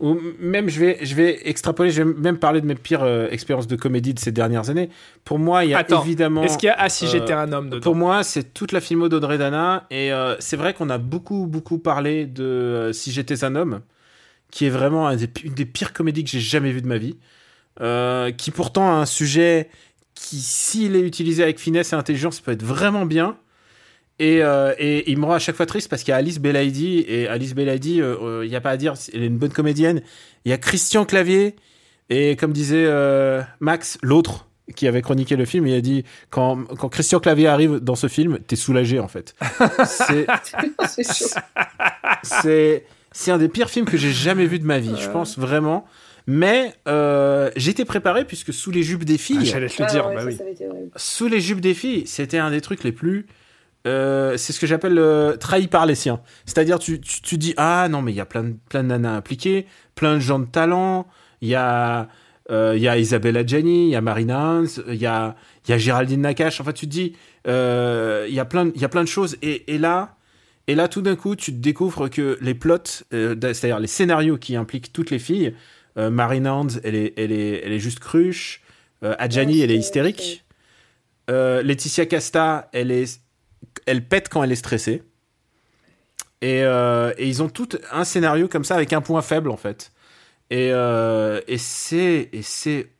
[0.00, 3.28] Ou même, je vais, je vais extrapoler, je vais même parler de mes pires euh,
[3.30, 4.88] expériences de comédie de ces dernières années.
[5.24, 6.42] Pour moi, il y a Attends, évidemment.
[6.42, 7.82] Est-ce qu'il y a Ah, si euh, j'étais un homme dedans?
[7.82, 9.86] Pour moi, c'est toute la filmo d'Audrey Dana.
[9.90, 13.80] Et euh, c'est vrai qu'on a beaucoup, beaucoup parlé de Si j'étais un homme,
[14.50, 16.98] qui est vraiment un des- une des pires comédies que j'ai jamais vues de ma
[16.98, 17.16] vie.
[18.36, 19.68] Qui pourtant a un sujet
[20.14, 23.36] qui, s'il est utilisé avec finesse et intelligence, peut être vraiment bien.
[24.20, 26.38] Et, euh, et il me rend à chaque fois triste parce qu'il y a Alice
[26.38, 27.04] Belaïdi.
[27.08, 29.52] Et Alice Belaïdi, euh, euh, il n'y a pas à dire, elle est une bonne
[29.52, 30.02] comédienne.
[30.44, 31.56] Il y a Christian Clavier.
[32.10, 34.46] Et comme disait euh, Max, l'autre.
[34.76, 38.08] qui avait chroniqué le film, il a dit quand, quand Christian Clavier arrive dans ce
[38.08, 39.34] film, t'es soulagé en fait.
[39.86, 40.26] c'est
[43.12, 45.86] c'est un des pires films que j'ai jamais vu de ma vie, je pense vraiment.
[46.26, 49.38] Mais euh, j'étais préparé puisque sous les jupes des filles.
[49.40, 50.38] Ah, J'allais te le dire, bah oui.
[50.96, 53.26] Sous les jupes des filles, c'était un des trucs les plus.
[53.86, 56.20] Euh, c'est ce que j'appelle euh, trahi par les siens.
[56.44, 58.88] C'est-à-dire, tu, tu, tu, dis Ah non, mais il y a plein de, plein de
[58.88, 61.06] nanas impliquées, plein de gens de talent,
[61.40, 62.08] il y a.
[62.50, 65.36] Euh, y a Isabella Gianni, il y a Marina Hans, il y a,
[65.68, 66.60] y a Géraldine Nakache.
[66.60, 67.14] Enfin, tu te dis,
[67.46, 69.36] euh, il y a plein, il y a plein de choses.
[69.40, 70.16] Et, et là,
[70.66, 74.56] et là, tout d'un coup, tu te découvres que les plots, c'est-à-dire les scénarios qui
[74.56, 75.54] impliquent toutes les filles,
[75.96, 78.62] Marina Hans, elle est, elle est, elle est juste cruche.
[79.02, 80.44] Adjani, elle est hystérique.
[81.28, 83.20] Laetitia Casta, elle est,
[83.86, 85.02] elle pète quand elle est stressée.
[86.42, 89.56] Et, euh, et ils ont tout un scénario comme ça avec un point faible en
[89.56, 89.92] fait.
[90.50, 92.90] Et, euh, et c'est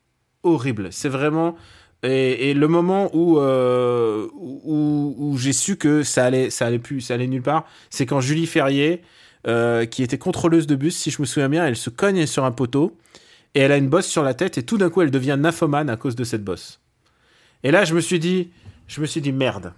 [0.43, 0.93] horrible.
[0.93, 1.57] C'est vraiment
[2.03, 7.03] et, le moment où euh, où, où j'ai su que ça allait ça allait plus
[7.03, 9.03] ça allait nulle part, c'est quand Julie Ferrier
[9.47, 12.45] euh, qui était contrôleuse de bus, si je me souviens bien, elle se cogne sur
[12.45, 12.97] un poteau
[13.55, 15.91] et elle a une bosse sur la tête et tout d'un coup elle devient nymphomane
[15.91, 16.81] à cause de cette bosse.
[17.65, 18.51] Et là je me suis dit
[18.87, 19.75] je me suis dit merde.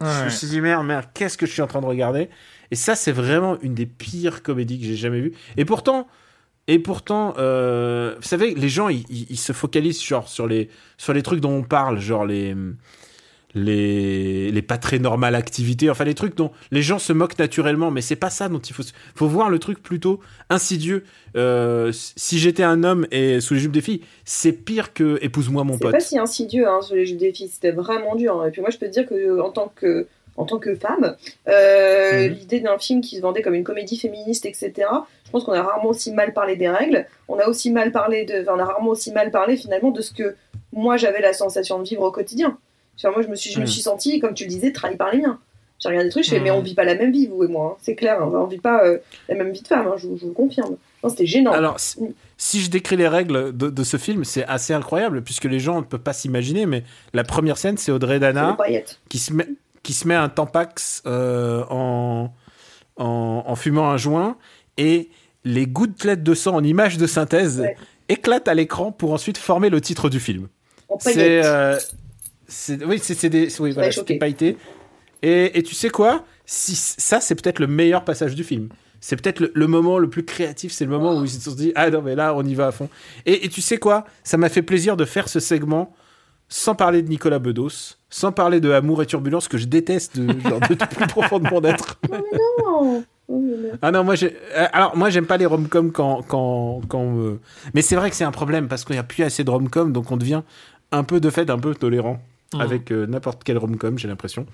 [0.00, 2.30] Je me suis dit merde merde qu'est-ce que je suis en train de regarder?
[2.70, 5.32] Et ça c'est vraiment une des pires comédies que j'ai jamais vues.
[5.56, 6.06] Et pourtant
[6.66, 11.12] et pourtant, euh, vous savez, les gens, ils, ils, se focalisent genre, sur, les, sur
[11.12, 12.54] les trucs dont on parle, genre les,
[13.54, 17.90] les, les pas très normales activités, enfin les trucs dont les gens se moquent naturellement,
[17.90, 18.82] mais c'est pas ça dont il faut,
[19.14, 21.04] faut voir le truc plutôt insidieux.
[21.36, 25.64] Euh, si j'étais un homme et sous les jupes des filles, c'est pire que épouse-moi
[25.64, 25.90] mon pote.
[25.90, 28.40] C'est pas si insidieux hein, sous les jupes des filles, c'était vraiment dur.
[28.40, 28.48] Hein.
[28.48, 31.16] Et puis moi, je peux te dire que en tant que en tant que femme,
[31.48, 32.32] euh, mmh.
[32.32, 34.72] l'idée d'un film qui se vendait comme une comédie féministe, etc.
[35.26, 37.06] Je pense qu'on a rarement aussi mal parlé des règles.
[37.28, 40.00] On a aussi mal parlé de, enfin, on a rarement aussi mal parlé finalement de
[40.00, 40.36] ce que
[40.72, 42.58] moi j'avais la sensation de vivre au quotidien.
[43.04, 43.62] Moi je me suis, je mmh.
[43.62, 45.38] me suis sentie, comme tu le disais, trahi par les miens.
[45.78, 46.42] J'ai regardé des trucs, je fais, mmh.
[46.42, 47.74] mais on vit pas la même vie vous et moi.
[47.74, 47.80] Hein.
[47.82, 48.30] C'est clair, hein.
[48.34, 49.86] on vit pas euh, la même vie de femme.
[49.86, 49.94] Hein.
[49.96, 50.76] Je, je, vous le confirme.
[51.08, 51.52] C'était gênant.
[51.52, 51.98] Alors, si,
[52.36, 55.80] si, je décris les règles de, de ce film, c'est assez incroyable puisque les gens
[55.80, 56.66] ne peuvent pas s'imaginer.
[56.66, 56.84] Mais
[57.14, 58.58] la première scène, c'est Audrey Dana
[59.08, 59.46] qui se met
[59.82, 62.32] qui se met un tampax euh, en,
[62.96, 64.36] en, en, fumant un joint
[64.76, 65.08] et
[65.44, 67.76] les gouttelettes de sang en image de synthèse ouais.
[68.08, 70.48] éclatent à l'écran pour ensuite former le titre du film.
[70.98, 71.78] C'est euh,
[72.86, 74.56] oui, c'est des oui, voilà, pailleté.
[75.22, 76.24] Et, et tu sais quoi?
[76.46, 78.68] Si, Ça, c'est peut-être le meilleur passage du film.
[79.00, 81.20] C'est peut-être le, le, moment le plus créatif, c'est le moment oh.
[81.20, 82.88] où ils se sont dit Ah non, mais là, on y va à fond.
[83.24, 84.04] Et, et tu sais quoi?
[84.24, 85.94] Ça m'a fait plaisir de faire ce segment
[86.50, 90.38] sans parler de Nicolas Bedos, sans parler de Amour et Turbulence, que je déteste de,
[90.40, 91.98] genre, de plus profond de mon être.
[92.10, 93.04] non,
[93.80, 94.36] Ah non, moi j'ai.
[94.72, 97.16] Alors moi j'aime pas les rom-coms quand quand quand.
[97.18, 97.40] Euh...
[97.72, 99.92] Mais c'est vrai que c'est un problème parce qu'il n'y a plus assez de rom-coms,
[99.92, 100.42] donc on devient
[100.90, 102.20] un peu de fait un peu tolérant.
[102.52, 102.60] Mmh.
[102.60, 104.44] Avec euh, n'importe quel rom-com, j'ai l'impression.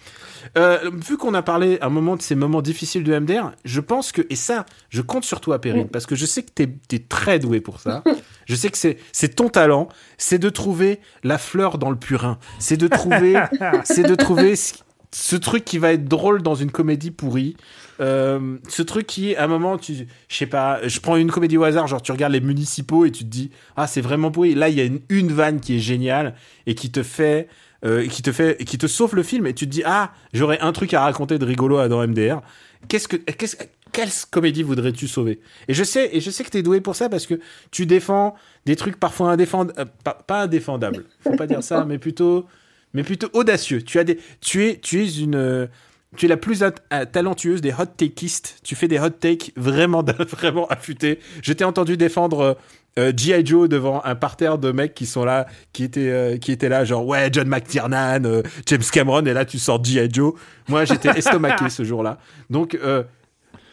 [0.58, 4.12] Euh, vu qu'on a parlé un moment de ces moments difficiles de MDR, je pense
[4.12, 5.88] que, et ça, je compte sur toi, Perrine, mmh.
[5.88, 8.04] parce que je sais que t'es es très doué pour ça.
[8.44, 12.38] je sais que c'est ton talent, c'est de trouver la fleur dans le purin.
[12.58, 13.42] C'est de trouver,
[13.84, 14.74] c'est de trouver ce,
[15.10, 17.56] ce truc qui va être drôle dans une comédie pourrie.
[18.00, 21.56] Euh, ce truc qui à un moment tu je sais pas je prends une comédie
[21.56, 24.54] au hasard genre tu regardes les municipaux et tu te dis ah c'est vraiment pourri
[24.54, 26.34] là il y a une, une vanne qui est géniale
[26.66, 27.48] et qui te fait
[27.86, 30.58] euh, qui te fait qui te sauve le film et tu te dis ah j'aurais
[30.60, 32.40] un truc à raconter de rigolo dans MDR
[32.88, 33.56] qu'est-ce que qu'est-ce
[33.92, 35.40] quelle comédie voudrais-tu sauver?
[35.68, 38.34] Et je sais et je sais que t'es doué pour ça parce que tu défends
[38.66, 42.46] des trucs parfois indéfendables euh, pas, pas indéfendables faut pas dire ça mais plutôt
[42.92, 45.68] mais plutôt audacieux tu as des tu es tu es une
[46.16, 46.64] tu es la plus
[47.12, 48.60] talentueuse des hot takeistes.
[48.62, 51.18] Tu fais des hot takes vraiment, vraiment affûtés.
[51.42, 52.56] Je t'ai entendu défendre
[52.98, 53.44] euh, G.I.
[53.44, 56.84] Joe devant un parterre de mecs qui sont là, qui étaient, euh, qui étaient là,
[56.84, 60.08] genre, ouais, John McTiernan, euh, James Cameron, et là, tu sors G.I.
[60.12, 60.34] Joe.
[60.68, 62.18] Moi, j'étais estomaqué ce jour-là.
[62.50, 62.78] Donc,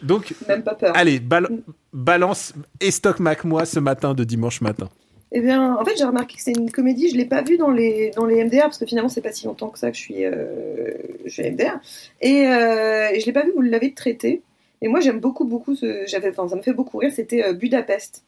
[0.01, 0.95] donc, Même pas peur.
[0.95, 1.47] allez, bal
[1.93, 4.89] balance estomac moi ce matin de dimanche matin.
[5.35, 7.09] Eh bien, en fait, j'ai remarqué que c'est une comédie.
[7.09, 9.47] Je l'ai pas vue dans les dans les MDR parce que finalement, c'est pas si
[9.47, 10.91] longtemps que ça que je suis euh,
[11.25, 11.79] je suis MDR
[12.21, 13.51] et, euh, et je l'ai pas vu.
[13.55, 14.43] Vous l'avez traité.
[14.81, 16.03] Et moi, j'aime beaucoup beaucoup ce.
[16.05, 17.11] J'avais, enfin, ça me fait beaucoup rire.
[17.15, 18.23] C'était euh, Budapest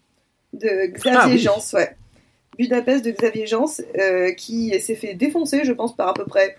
[0.56, 1.38] de Xavier ah, oui.
[1.38, 1.96] Jans, ouais.
[2.58, 3.66] Budapest de Xavier Jans
[4.00, 6.58] euh, qui s'est fait défoncer, je pense, par à peu près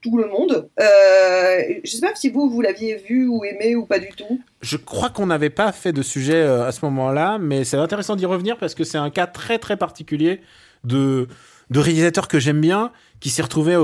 [0.00, 0.68] tout le monde.
[0.80, 4.40] Euh, je sais pas si vous, vous l'aviez vu ou aimé ou pas du tout.
[4.60, 8.16] Je crois qu'on n'avait pas fait de sujet euh, à ce moment-là, mais c'est intéressant
[8.16, 10.40] d'y revenir parce que c'est un cas très très particulier
[10.84, 11.26] de
[11.70, 13.74] de réalisateur que j'aime bien, qui s'est retrouvé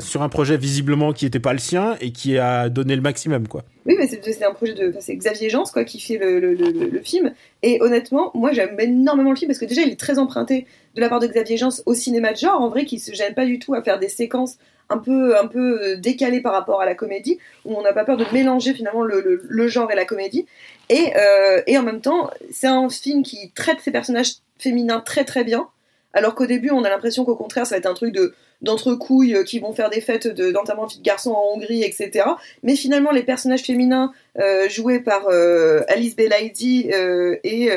[0.00, 3.48] sur un projet visiblement qui n'était pas le sien et qui a donné le maximum,
[3.48, 3.64] quoi.
[3.86, 4.94] Oui, mais c'est un projet de.
[5.00, 7.32] c'est Xavier Jans, quoi, qui fait le, film.
[7.62, 11.00] Et honnêtement, moi, j'aime énormément le film parce que déjà, il est très emprunté de
[11.00, 13.46] la part de Xavier Jans au cinéma de genre, en vrai, qui se gêne pas
[13.46, 14.56] du tout à faire des séquences
[14.90, 18.04] un peu, un peu euh, décalées par rapport à la comédie, où on n'a pas
[18.04, 20.46] peur de mélanger finalement le, le genre et la comédie.
[20.88, 25.24] Et, euh, et en même temps, c'est un film qui traite ses personnages féminins très
[25.24, 25.68] très bien.
[26.12, 28.94] Alors qu'au début, on a l'impression qu'au contraire, ça va être un truc de d'entre
[28.94, 32.26] couilles euh, qui vont faire des fêtes d'enterrement de, de garçon en Hongrie, etc.
[32.62, 37.70] Mais finalement, les personnages féminins euh, joués par euh, Alice Belaïdi et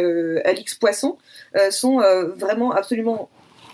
[0.46, 1.18] Alix Poisson
[1.70, 2.02] sont
[2.36, 3.30] vraiment absolument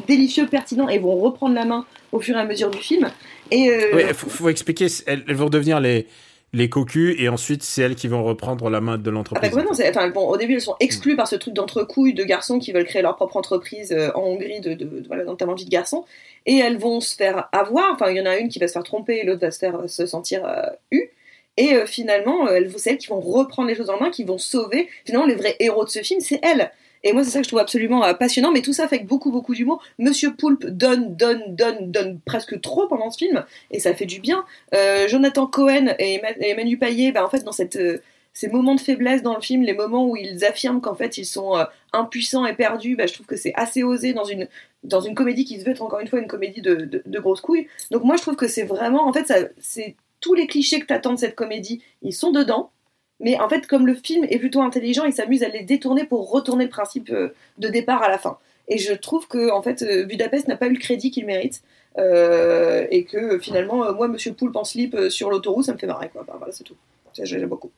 [0.08, 3.10] délicieux, pertinents et vont reprendre la main au fur et à mesure du film.
[3.52, 6.08] Et oui, faut, expliquer, elles, elles, vont devenir les
[6.54, 9.52] les cocus et ensuite c'est elles qui vont reprendre la main de l'entreprise.
[9.54, 12.60] Ah bah, enfin, bon, au début elles sont exclues par ce truc d'entrecouilles de garçons
[12.60, 15.70] qui veulent créer leur propre entreprise euh, en Hongrie de, de, de voilà, vie de
[15.70, 16.06] garçon
[16.46, 17.94] et elles vont se faire avoir.
[17.94, 19.60] Enfin, il y en a une qui va se faire tromper et l'autre va se
[19.60, 21.10] faire euh, se sentir euh, eue.
[21.58, 24.88] Et finalement, elles, c'est elles qui vont reprendre les choses en main, qui vont sauver.
[25.04, 26.72] Finalement, les vrais héros de ce film, c'est elles.
[27.04, 28.52] Et moi, c'est ça que je trouve absolument euh, passionnant.
[28.52, 29.82] Mais tout ça fait beaucoup, beaucoup d'humour.
[29.98, 33.46] Monsieur Poulpe donne, donne, donne, donne presque trop pendant ce film.
[33.72, 34.46] Et ça fait du bien.
[34.74, 36.22] Euh, Jonathan Cohen et,
[36.56, 37.98] Manu Payet, bah, en fait, dans euh,
[38.34, 41.26] ces moments de faiblesse dans le film, les moments où ils affirment qu'en fait, ils
[41.26, 41.54] sont
[41.94, 44.48] impuissants et perdus, bah, je trouve que c'est assez osé dans une,
[44.84, 47.42] dans une comédie qui se veut être encore une fois une comédie de, de, grosses
[47.42, 47.68] couilles.
[47.92, 51.14] Donc moi, je trouve que c'est vraiment, en fait, c'est tous les clichés que t'attends
[51.14, 52.72] de cette comédie, ils sont dedans.
[53.20, 56.30] Mais en fait, comme le film est plutôt intelligent, il s'amuse à les détourner pour
[56.32, 58.38] retourner le principe euh, de départ à la fin.
[58.68, 61.62] Et je trouve que en fait, euh, Budapest n'a pas eu le crédit qu'il mérite.
[61.98, 66.12] Euh, et que finalement, moi, Monsieur Poulpe en slip sur l'autoroute, ça me fait marrer.
[66.14, 66.76] Voilà, c'est tout.
[67.24, 67.72] J'aime beaucoup.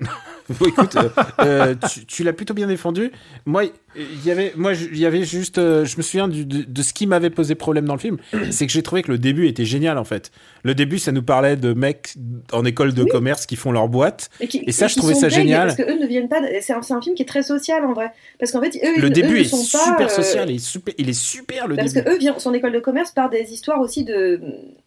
[0.66, 1.08] écoute, euh,
[1.40, 1.74] euh,
[2.06, 3.12] tu, l'as plutôt bien défendu.
[3.46, 3.64] Moi,
[3.96, 7.06] il y avait, moi, il y avait juste, euh, je me souviens de, ce qui
[7.06, 8.16] m'avait posé problème dans le film,
[8.50, 10.30] c'est que j'ai trouvé que le début était génial en fait.
[10.62, 12.14] Le début, ça nous parlait de mecs
[12.52, 15.68] en école de commerce qui font leur boîte, et, ça, je trouvais ça génial.
[15.68, 16.40] Parce que eux ne viennent pas.
[16.60, 19.10] C'est un, un, film qui est très social en vrai, parce qu'en fait, eux, le
[19.10, 22.04] début eux est super social, il est super, il est super le parce début.
[22.04, 24.40] Parce que eux, viennent, son école de commerce par des histoires aussi de,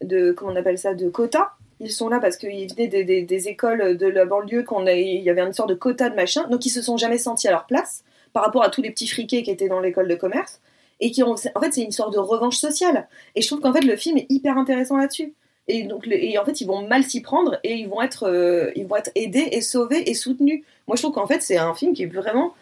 [0.04, 3.98] de, comment on appelle ça, de quotas ils sont là parce qu'ils venaient des, écoles
[3.98, 6.70] de la banlieue, qu'on il y avait une sorte de quota de machin, donc ils
[6.70, 9.52] se sont jamais sentis à leur place par rapport à tous les petits friqués qui
[9.52, 10.60] étaient dans l'école de commerce
[11.00, 13.08] et qui ont, en fait, c'est une sorte de revanche sociale.
[13.36, 15.34] Et je trouve qu'en fait, le film est hyper intéressant là-dessus.
[15.68, 18.72] Et donc, et en fait, ils vont mal s'y prendre et ils vont être, euh,
[18.76, 20.64] ils vont être aidés et sauvés et soutenus.
[20.88, 22.54] Moi, je trouve qu'en fait, c'est un film qui est vraiment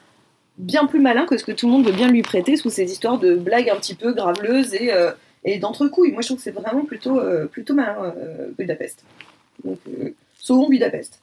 [0.58, 2.92] bien plus malin que ce que tout le monde veut bien lui prêter sous ces
[2.92, 5.12] histoires de blagues un petit peu graveleuses et euh,
[5.44, 6.12] et d'entrecouilles.
[6.12, 9.04] Moi, je trouve que c'est vraiment plutôt, euh, plutôt malin, euh, Budapest.
[9.64, 11.20] Donc, euh, sauvons Budapest.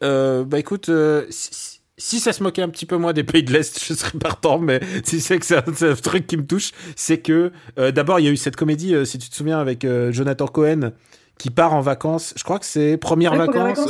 [0.00, 0.90] bah écoute,
[1.28, 4.58] si, ça se moquait un petit peu moins des pays de l'Est, je serais partant,
[4.58, 8.28] mais si c'est que c'est un, truc qui me touche, c'est que d'abord, il y
[8.28, 10.92] a eu cette comédie, si tu te souviens, avec Jonathan Cohen,
[11.38, 12.34] qui part en vacances.
[12.36, 13.80] Je crois que c'est première vacances.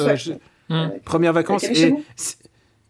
[1.04, 1.64] Première vacances.
[1.64, 1.94] et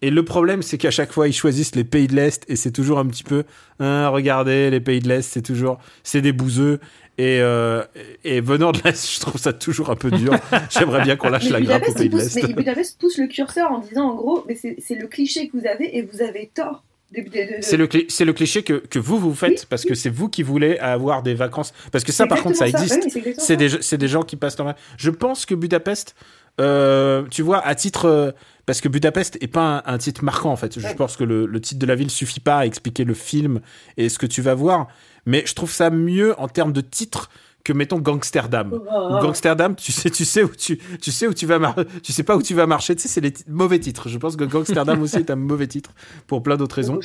[0.02, 2.72] et le problème, c'est qu'à chaque fois, ils choisissent les pays de l'Est et c'est
[2.72, 3.44] toujours un petit peu,
[3.78, 6.80] hein, regardez, les pays de l'Est, c'est toujours, c'est des bouseux.
[7.18, 7.84] Et, euh,
[8.24, 10.34] et venant de l'Est, je trouve ça toujours un peu dur.
[10.70, 12.42] J'aimerais bien qu'on lâche la grappe aux pays de l'Est.
[12.42, 15.66] Mais Budapest pousse le curseur en disant, en gros, mais c'est le cliché que vous
[15.66, 16.82] avez et vous avez tort.
[17.61, 20.79] C'est le, le cliché que, que vous vous faites parce que c'est vous qui voulez
[20.79, 21.72] avoir des vacances.
[21.90, 23.09] Parce que ça, par contre, ça existe.
[23.38, 24.75] c'est des, des, gens qui passent leur.
[24.96, 26.14] Je pense que Budapest,
[26.61, 28.07] euh, tu vois, à titre.
[28.07, 28.33] Euh,
[28.64, 30.79] parce que Budapest est pas un, titre marquant en fait.
[30.79, 33.61] Je pense que le, titre de la ville suffit pas à expliquer le film
[33.96, 34.88] et ce que tu vas voir.
[35.27, 37.29] Mais je trouve ça mieux en termes de titre
[37.64, 38.72] que mettons Gangsterdam.
[38.72, 39.18] Oh.
[39.20, 42.37] Gangsterdam, tu sais, tu sais où tu, tu sais où tu vas tu sais pas
[42.37, 42.94] où tu vas marcher.
[42.96, 44.09] Tu sais, c'est les mauvais titres.
[44.09, 45.92] Je pense que Gangsterdam aussi est un mauvais titre
[46.27, 47.01] pour plein d'autres raisons.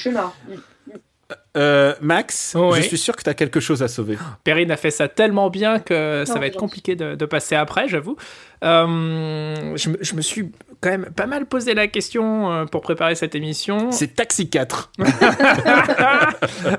[1.58, 4.18] Euh, Max, je suis sûr que tu as quelque chose à sauver.
[4.44, 7.88] Perrine a fait ça tellement bien que ça va être compliqué de, de passer après,
[7.88, 8.18] j'avoue.
[8.64, 13.14] Euh, je, je, me suis quand même pas mal posé la question euh, pour préparer
[13.14, 13.92] cette émission.
[13.92, 14.94] C'est Taxi 4.
[14.98, 15.06] non,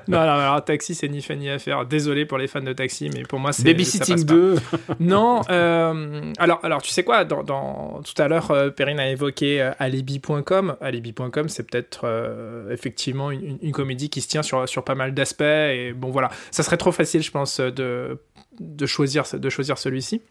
[0.08, 1.86] non, alors Taxi, c'est ni fait ni à faire.
[1.86, 3.62] Désolé pour les fans de Taxi, mais pour moi, c'est.
[3.62, 4.56] Babysitting 2.
[5.00, 9.70] non, euh, alors, alors, tu sais quoi, dans, dans tout à l'heure, Perrine a évoqué
[9.78, 10.76] Alibi.com.
[10.80, 12.06] Alibi.com, c'est peut-être
[12.72, 15.42] effectivement une, une, comédie qui se tient sur, sur pas mal d'aspects.
[15.42, 18.20] Et bon, voilà, ça serait trop facile, je pense, de,
[18.60, 20.22] de choisir, de choisir celui-ci.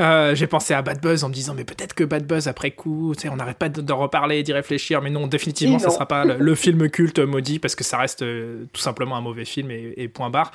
[0.00, 2.70] Euh, j'ai pensé à Bad Buzz en me disant, mais peut-être que Bad Buzz, après
[2.70, 5.92] coup, on n'arrête pas d'en reparler, d'y réfléchir, mais non, définitivement, ça non.
[5.94, 9.20] sera pas le, le film culte maudit, parce que ça reste euh, tout simplement un
[9.20, 10.52] mauvais film et, et point barre.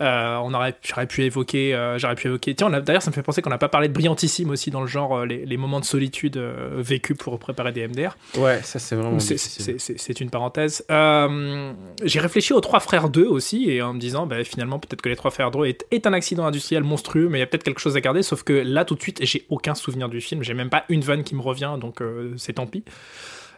[0.00, 2.54] Euh, on aurait, j'aurais pu évoquer, euh, j'aurais pu évoquer.
[2.54, 4.86] Tiens, d'ailleurs, ça me fait penser qu'on n'a pas parlé de Brillantissime aussi dans le
[4.88, 8.16] genre euh, les, les moments de solitude euh, vécus pour préparer des MDR.
[8.36, 9.18] Ouais, ça c'est vraiment.
[9.20, 9.64] C'est- difficile.
[9.64, 10.84] C'est c'est- c'est une parenthèse.
[10.90, 11.72] Euh,
[12.04, 15.08] J'ai réfléchi aux Trois Frères 2 aussi, et en me disant, bah, finalement, peut-être que
[15.08, 17.62] les Trois Frères 2 est, est un accident industriel monstrueux, mais il y a peut-être
[17.64, 20.42] quelque chose à garder, sauf que là, tout de suite, j'ai aucun souvenir du film,
[20.42, 22.84] j'ai même pas une vanne qui me revient, donc euh, c'est tant pis.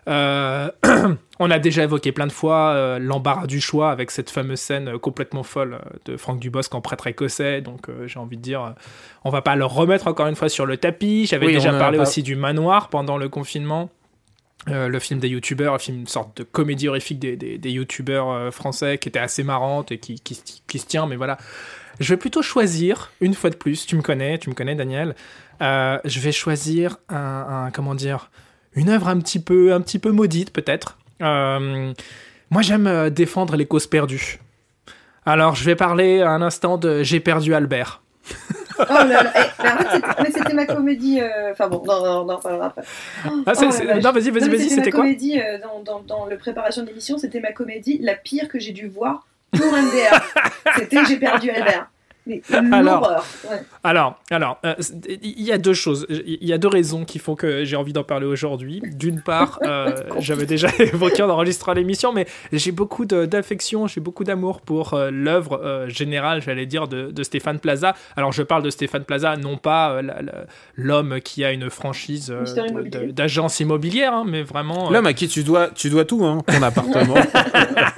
[0.06, 0.70] Euh,
[1.38, 4.88] on a déjà évoqué plein de fois euh, l'embarras du choix avec cette fameuse scène
[4.88, 7.62] euh, complètement folle de Franck Dubosc en prêtre écossais.
[7.62, 8.74] Donc j'ai envie de dire,
[9.24, 11.26] on va pas le remettre encore une fois sur le tapis.
[11.26, 13.90] J'avais Oui, déjà parlé pas- aussi du manoir pendant le confinement.
[14.66, 19.08] Le film des youtubeurs, une sorte de comédie horrifique des, des, des youtubeurs français qui
[19.10, 21.36] était assez marrante et qui, qui se tient, mais voilà.
[22.00, 25.14] Je vais plutôt choisir, une fois de plus, tu me connais, tu me connais Daniel,
[25.62, 27.16] euh, je vais choisir un,
[27.66, 28.30] un- comment dire,
[28.74, 30.98] une œuvre un petit peu, un petit peu maudite peut-être.
[31.22, 31.92] Euh,
[32.50, 34.40] moi j'aime euh, défendre les causes perdues.
[35.24, 38.02] Alors je vais parler un instant de J'ai perdu Albert.
[38.80, 39.32] Oh là là.
[39.36, 41.20] Eh, mais c'était- ma comédie.
[41.20, 42.82] euh, Enfin bon, non, non, non, on parlera après.
[43.24, 43.40] Ah, Oh
[44.02, 47.16] non vas-y, vas-y, vas-y, c'était quoi comédie euh, dans, dans, dans le préparation de l'émission,
[47.16, 50.20] c'était ma comédie la pire que j'ai dû voir pour MDR.
[50.76, 51.88] c'était J'ai perdu Albert.
[52.26, 53.24] Mais Alors.
[53.50, 53.56] Ouais.
[53.82, 54.74] Alors, alors, euh,
[55.22, 57.92] il y a deux choses, il y a deux raisons qui font que j'ai envie
[57.92, 58.80] d'en parler aujourd'hui.
[58.82, 64.24] D'une part, euh, j'avais déjà évoqué en enregistrant l'émission, mais j'ai beaucoup d'affection, j'ai beaucoup
[64.24, 67.94] d'amour pour euh, l'œuvre euh, générale, j'allais dire, de, de Stéphane Plaza.
[68.16, 70.02] Alors, je parle de Stéphane Plaza, non pas euh,
[70.76, 72.44] l'homme qui a une franchise euh,
[73.12, 74.88] d'agence immobilière, hein, mais vraiment.
[74.88, 77.14] euh, L'homme à qui tu dois, tu dois tout, hein, ton appartement.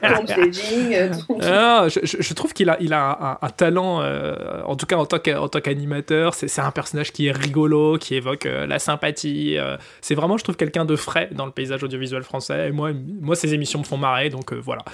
[0.03, 4.97] Ton Ah, je, trouve qu'il a, il a un, un talent, euh, en tout cas
[4.97, 9.57] en tant qu'animateur, c'est un personnage qui est rigolo, qui évoque euh, la sympathie.
[9.59, 12.69] euh, c'est vraiment, je trouve, quelqu'un de frais dans le paysage audiovisuel français.
[12.69, 14.85] Et moi, moi, ces émissions me font marrer, donc voilà.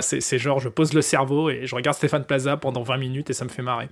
[0.00, 3.30] C'est c'est genre, je pose le cerveau et je regarde Stéphane Plaza pendant 20 minutes
[3.30, 3.88] et ça me fait marrer.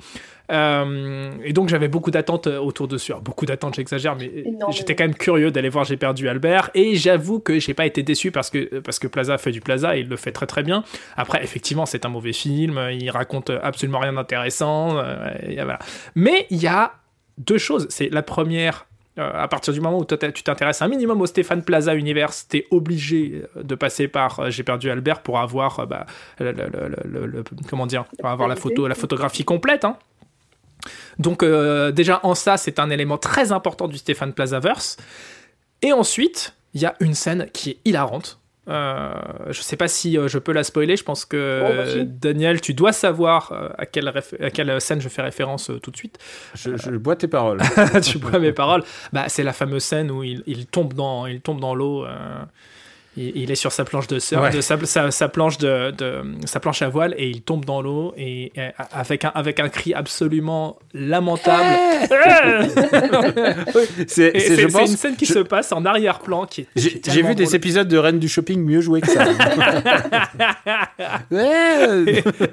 [0.52, 3.18] Euh, et donc j'avais beaucoup d'attentes euh, autour de ça.
[3.20, 4.30] Beaucoup d'attentes, j'exagère, mais
[4.70, 6.70] j'étais quand même curieux d'aller voir J'ai perdu Albert.
[6.74, 9.96] Et j'avoue que j'ai pas été déçu parce que, parce que Plaza fait du Plaza
[9.96, 10.84] et il le fait très très bien.
[11.16, 12.80] Après, effectivement, c'est un mauvais film.
[12.92, 14.98] Il raconte absolument rien d'intéressant.
[14.98, 15.14] euh,
[15.56, 15.78] voilà.
[16.14, 16.92] Mais il y a
[17.38, 17.86] deux choses.
[17.90, 18.86] C'est la première.
[19.18, 22.46] euh, à partir du moment où toi, tu t'intéresses un minimum au Stéphane Plaza Universe,
[22.48, 26.06] t'es obligé de passer par euh, J'ai perdu Albert pour avoir euh, bah,
[26.38, 29.84] le, le- le- le- le- comment dire, pour avoir la photo, la photographie complète.
[29.84, 29.96] hein.
[31.18, 34.96] Donc euh, déjà en ça, c'est un élément très important du Stéphane Plazaverse.
[35.82, 38.38] Et ensuite, il y a une scène qui est hilarante.
[38.68, 39.12] Euh,
[39.50, 40.96] je sais pas si euh, je peux la spoiler.
[40.96, 45.00] Je pense que Oh, euh, Daniel, tu dois savoir euh, à, quelle à quelle scène
[45.00, 46.18] je fais référence euh, tout de suite.
[46.54, 47.60] je, je bois tes paroles.
[48.02, 48.82] tu vois mes paroles.
[49.12, 52.04] Bah, c'est la fameuse scène où il, il tombe dans, il tombe dans l'eau.
[53.18, 54.50] Euh, il, il est sur sa planche de surf, Ouais.
[54.50, 57.82] de sa, sa- sa planche de, de- sa planche à voile et il tombe dans
[57.82, 61.76] l'eau et, et avec un avec un cri absolument lamentable.
[64.06, 66.66] C'est, une scène qui je- se passe en arrière-plan qui.
[66.76, 67.56] J'ai, vu des drôle.
[67.56, 69.26] épisodes de Reine du Shopping mieux joués que ça.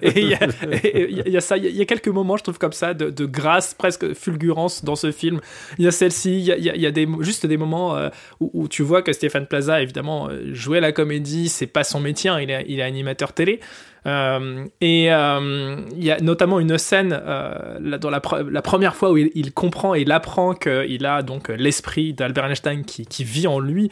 [0.02, 2.38] et il y, a- y y ça, il y a- il y a quelques moments,
[2.38, 5.40] je trouve, comme ça, de, de grâce, presque fulgurance dans ce film.
[5.78, 8.84] Il y a celle-ci, il y a, des, juste des moments euh, où, où tu
[8.84, 12.66] vois que Stéphane Plaza, évidemment, jouer la comédie, c'est pas son métier, hein, il, est,
[12.68, 13.60] il est animateur télé.
[14.06, 18.96] Euh, et euh, il y a notamment une scène euh, dans la, pre- la première
[18.96, 23.48] fois où il, comprend et il apprend qu'il a donc l'esprit d'Albert Einstein qui, vit
[23.48, 23.90] en lui.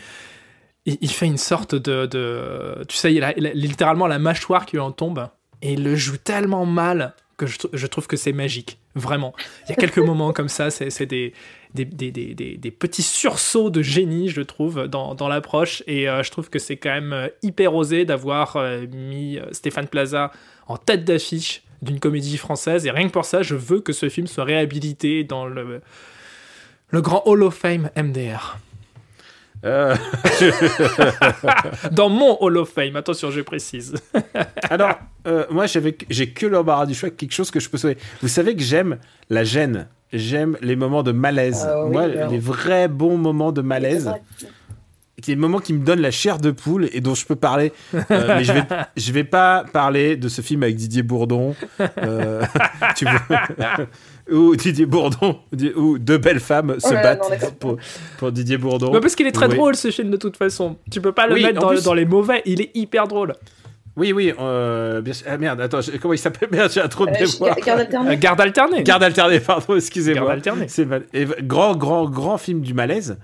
[0.86, 4.92] Il, fait une sorte de, tu sais, il a littéralement la mâchoire qui lui en
[4.92, 5.28] tombe
[5.62, 7.14] et il le joue tellement mal
[7.46, 9.34] que je, tr- je trouve que c'est magique, vraiment.
[9.66, 11.34] Il y a quelques moments comme ça, c'est des,
[11.74, 16.08] des, des, des, des- des petits sursauts de génie, je trouve, dans, dans l'approche, et
[16.08, 20.32] euh, je trouve que c'est quand même euh, hyper osé d'avoir euh, mis Stéphane Plaza
[20.68, 24.08] en tête d'affiche d'une comédie française, et rien que pour ça, je veux que ce
[24.10, 25.82] film soit réhabilité dans le,
[26.90, 28.58] le grand Hall of Fame MDR.
[29.64, 29.96] Euh,
[31.92, 33.94] Dans mon Hall of Fame, attention, je précise.
[34.70, 34.96] alors,
[35.28, 35.66] euh, moi,
[36.10, 37.98] j'ai que l'embarras du choix, quelque chose que je peux sauver.
[38.22, 38.98] Vous savez que j'aime
[39.30, 39.88] la gêne.
[40.14, 41.66] J'aime les moments de malaise.
[41.68, 42.32] Ah oui, moi, alors.
[42.32, 44.12] les vrais bons moments de malaise.
[45.22, 47.36] qui est le moment qui me donne la chair de poule et dont je peux
[47.36, 47.72] parler.
[47.94, 48.64] Euh, mais je vais,
[48.98, 51.56] je vais pas parler de ce film avec Didier Bourdon.
[52.00, 52.44] euh,
[52.98, 53.22] tu vois,
[54.30, 55.40] où Didier Bourdon,
[55.76, 57.78] où deux belles femmes se Oh là là, non, battent pour,
[58.18, 58.92] pour Didier Bourdon.
[58.92, 59.56] Bah, parce qu'il est très Oui.
[59.56, 60.76] drôle ce film de toute façon.
[60.92, 63.34] Tu peux pas le Oui, mettre dans, plus- dans les mauvais, il est hyper drôle.
[63.98, 65.28] Oui, oui, euh, bien sûr.
[65.30, 66.48] Ah merde, attends, je- comment il s'appelle?
[66.52, 67.56] Merde, j'ai un trop de Euh, mémoire.
[67.66, 68.12] garde alternée.
[68.12, 68.84] Euh, garde alternée.
[68.84, 70.22] Garde alternée, pardon, excusez-moi.
[70.22, 70.66] Garde alternée.
[70.70, 71.06] C'est mal-
[71.44, 73.18] grand, grand, grand film du malaise.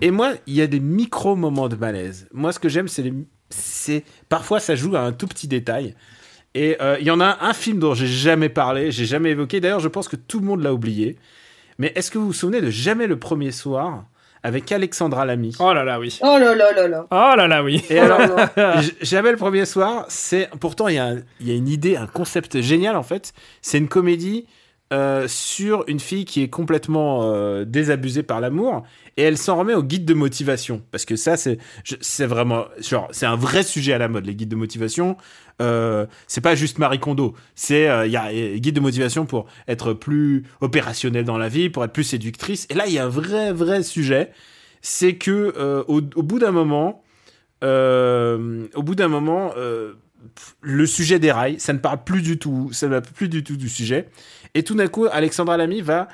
[0.00, 2.26] Et moi, il y a des micro moments de malaise.
[2.32, 3.12] Moi, ce que j'aime, c'est les,
[3.50, 5.94] c'est parfois ça joue à un tout petit détail.
[6.54, 9.60] Et euh, il y en a un film dont j'ai jamais parlé, j'ai jamais évoqué.
[9.60, 11.16] D'ailleurs, je pense que tout le monde l'a oublié.
[11.78, 14.04] Mais est-ce que vous vous souvenez de Jamais le premier soir
[14.44, 15.56] avec Alexandra Lamy?
[15.58, 16.16] Oh là là, oui.
[16.22, 17.06] Oh là là là là.
[17.10, 17.82] Oh là là, oui.
[17.90, 18.48] Et Oh alors,
[19.02, 22.94] Jamais le premier soir, c'est pourtant il y, a y une idée, un concept génial
[22.94, 23.32] en fait.
[23.60, 24.46] C'est une comédie
[24.92, 28.84] euh, sur une fille qui est complètement euh, désabusée par l'amour
[29.16, 31.56] et elle s'en remet au guide de motivation parce que ça c'est
[32.00, 35.16] c'est vraiment genre c'est un vrai sujet à la mode les guides de motivation.
[35.62, 39.24] Euh, c'est pas juste Marie Kondo, c'est euh, il y a euh, guide de motivation
[39.24, 42.66] pour être plus opérationnel dans la vie, pour être plus séductrice.
[42.70, 44.32] Et là il y a un vrai vrai sujet,
[44.82, 47.04] c'est que euh, au, bout d'un moment
[47.64, 49.94] euh, au bout d'un moment, euh,
[50.60, 53.56] le sujet déraille, ça ne parle plus du tout, ça ne va plus du tout
[53.56, 54.08] du sujet.
[54.54, 56.08] Et tout d'un coup, Alexandra Lamy va,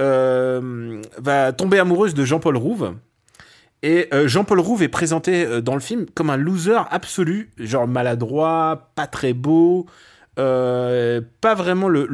[0.00, 2.94] euh, va tomber amoureuse de Jean-Paul Rouve.
[3.82, 7.88] Et euh, Jean-Paul Rouve est présenté euh, dans le film comme un loser absolu, genre
[7.88, 9.86] maladroit, pas très beau,
[10.38, 12.06] euh, pas vraiment le,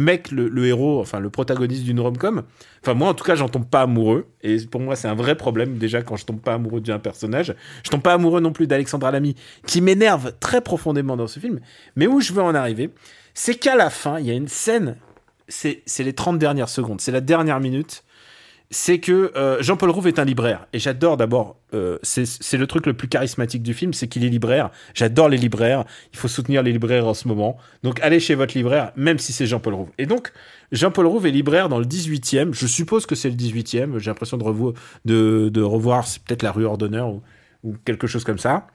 [0.00, 2.42] mec, le, le héros, enfin le protagoniste d'une rom-com.
[2.82, 4.26] Enfin, moi, en tout cas, j'en tombe pas amoureux.
[4.42, 7.54] Et pour moi, c'est un vrai problème, déjà, quand je tombe pas amoureux d'un personnage.
[7.84, 9.34] Je tombe pas amoureux non plus d'Alexandra Lamy,
[9.66, 11.60] qui m'énerve très profondément dans ce film.
[11.96, 12.90] Mais où je veux en arriver,
[13.34, 14.96] c'est qu'à la fin, il y a une scène,
[15.48, 18.04] c'est c'est les 30 dernières secondes, c'est la dernière minute.
[18.70, 20.66] C'est que euh, Jean-Paul Rouve est un libraire.
[20.74, 24.28] Et j'adore d'abord, euh, c'est le truc le plus charismatique du film, c'est qu'il est
[24.28, 24.70] libraire.
[24.92, 25.84] J'adore les libraires.
[26.12, 27.56] Il faut soutenir les libraires en ce moment.
[27.82, 29.88] Donc allez chez votre libraire, même si c'est Jean-Paul Rouve.
[29.96, 30.32] Et donc,
[30.70, 32.52] Jean-Paul Rouve est libraire dans le 18e.
[32.52, 33.96] Je suppose que c'est le 18e.
[33.98, 34.74] J'ai l'impression de, revo-
[35.06, 37.22] de, de revoir, c'est peut-être la rue Ordonneur ou,
[37.64, 38.66] ou quelque chose comme ça.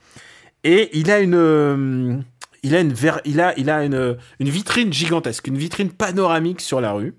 [0.64, 2.18] Et il a une, euh,
[2.64, 6.62] il a une, ver- il a, il a une, une vitrine gigantesque, une vitrine panoramique
[6.62, 7.14] sur la rue.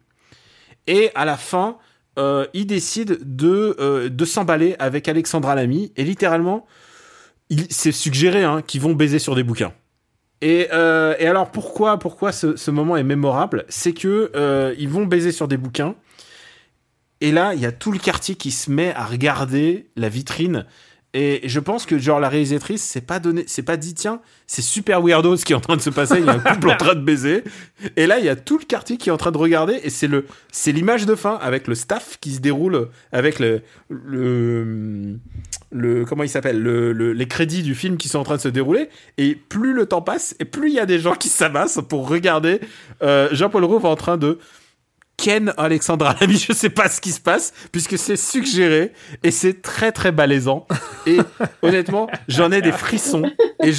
[0.88, 1.76] Et à la fin,
[2.18, 5.92] euh, il décide de, euh, de s'emballer avec Alexandra Lamy.
[5.96, 6.66] Et littéralement,
[7.50, 9.72] il, c'est suggéré hein, qu'ils vont baiser sur des bouquins.
[10.40, 13.64] Et, euh, et alors pourquoi, pourquoi ce, ce moment est mémorable?
[13.68, 15.94] C'est que ils vont baiser sur des bouquins.
[17.20, 20.66] Et là, il y a tout le quartier qui se met à regarder la vitrine.
[21.16, 24.62] Et je pense que genre la réalisatrice s'est pas donné, c'est pas dit tiens, c'est
[24.62, 26.16] super weirdo ce qui est en train de se passer.
[26.18, 27.44] Il y a un couple en train de baiser.
[27.96, 29.78] Et là, il y a tout le quartier qui est en train de regarder.
[29.84, 33.62] Et c'est le, c'est l'image de fin avec le staff qui se déroule avec le,
[33.88, 35.18] le,
[35.72, 38.40] le comment il s'appelle, le, le- les crédits du film qui sont en train de
[38.40, 38.88] se dérouler.
[39.18, 42.08] Et plus le temps passe, et plus il y a des gens qui s'amassent pour
[42.08, 42.60] regarder
[43.02, 44.38] euh, Jean-Paul Rouve en train de
[45.16, 48.92] Ken Alexandra Lamy, je sais pas ce qui se passe, puisque c'est suggéré
[49.22, 50.66] et c'est très très malaisant.
[51.06, 51.18] Et
[51.62, 53.30] honnêtement, j'en ai des frissons.
[53.62, 53.72] Et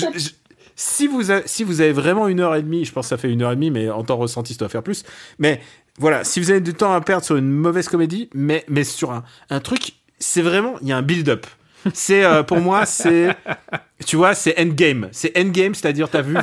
[0.76, 3.32] si, vous si vous avez vraiment une heure et demie, je pense que ça fait
[3.32, 5.04] une heure et demie, mais en temps ressenti, ça doit faire plus.
[5.40, 5.62] Mais
[5.98, 9.12] voilà, si vous avez du temps à perdre sur une mauvaise comédie, mais, mais sur
[9.12, 11.46] un, un truc, c'est vraiment, il y a un build-up.
[11.94, 13.36] C'est euh, pour moi, c'est
[14.06, 15.08] tu vois, c'est endgame.
[15.12, 16.36] C'est endgame, c'est-à-dire t'as vu,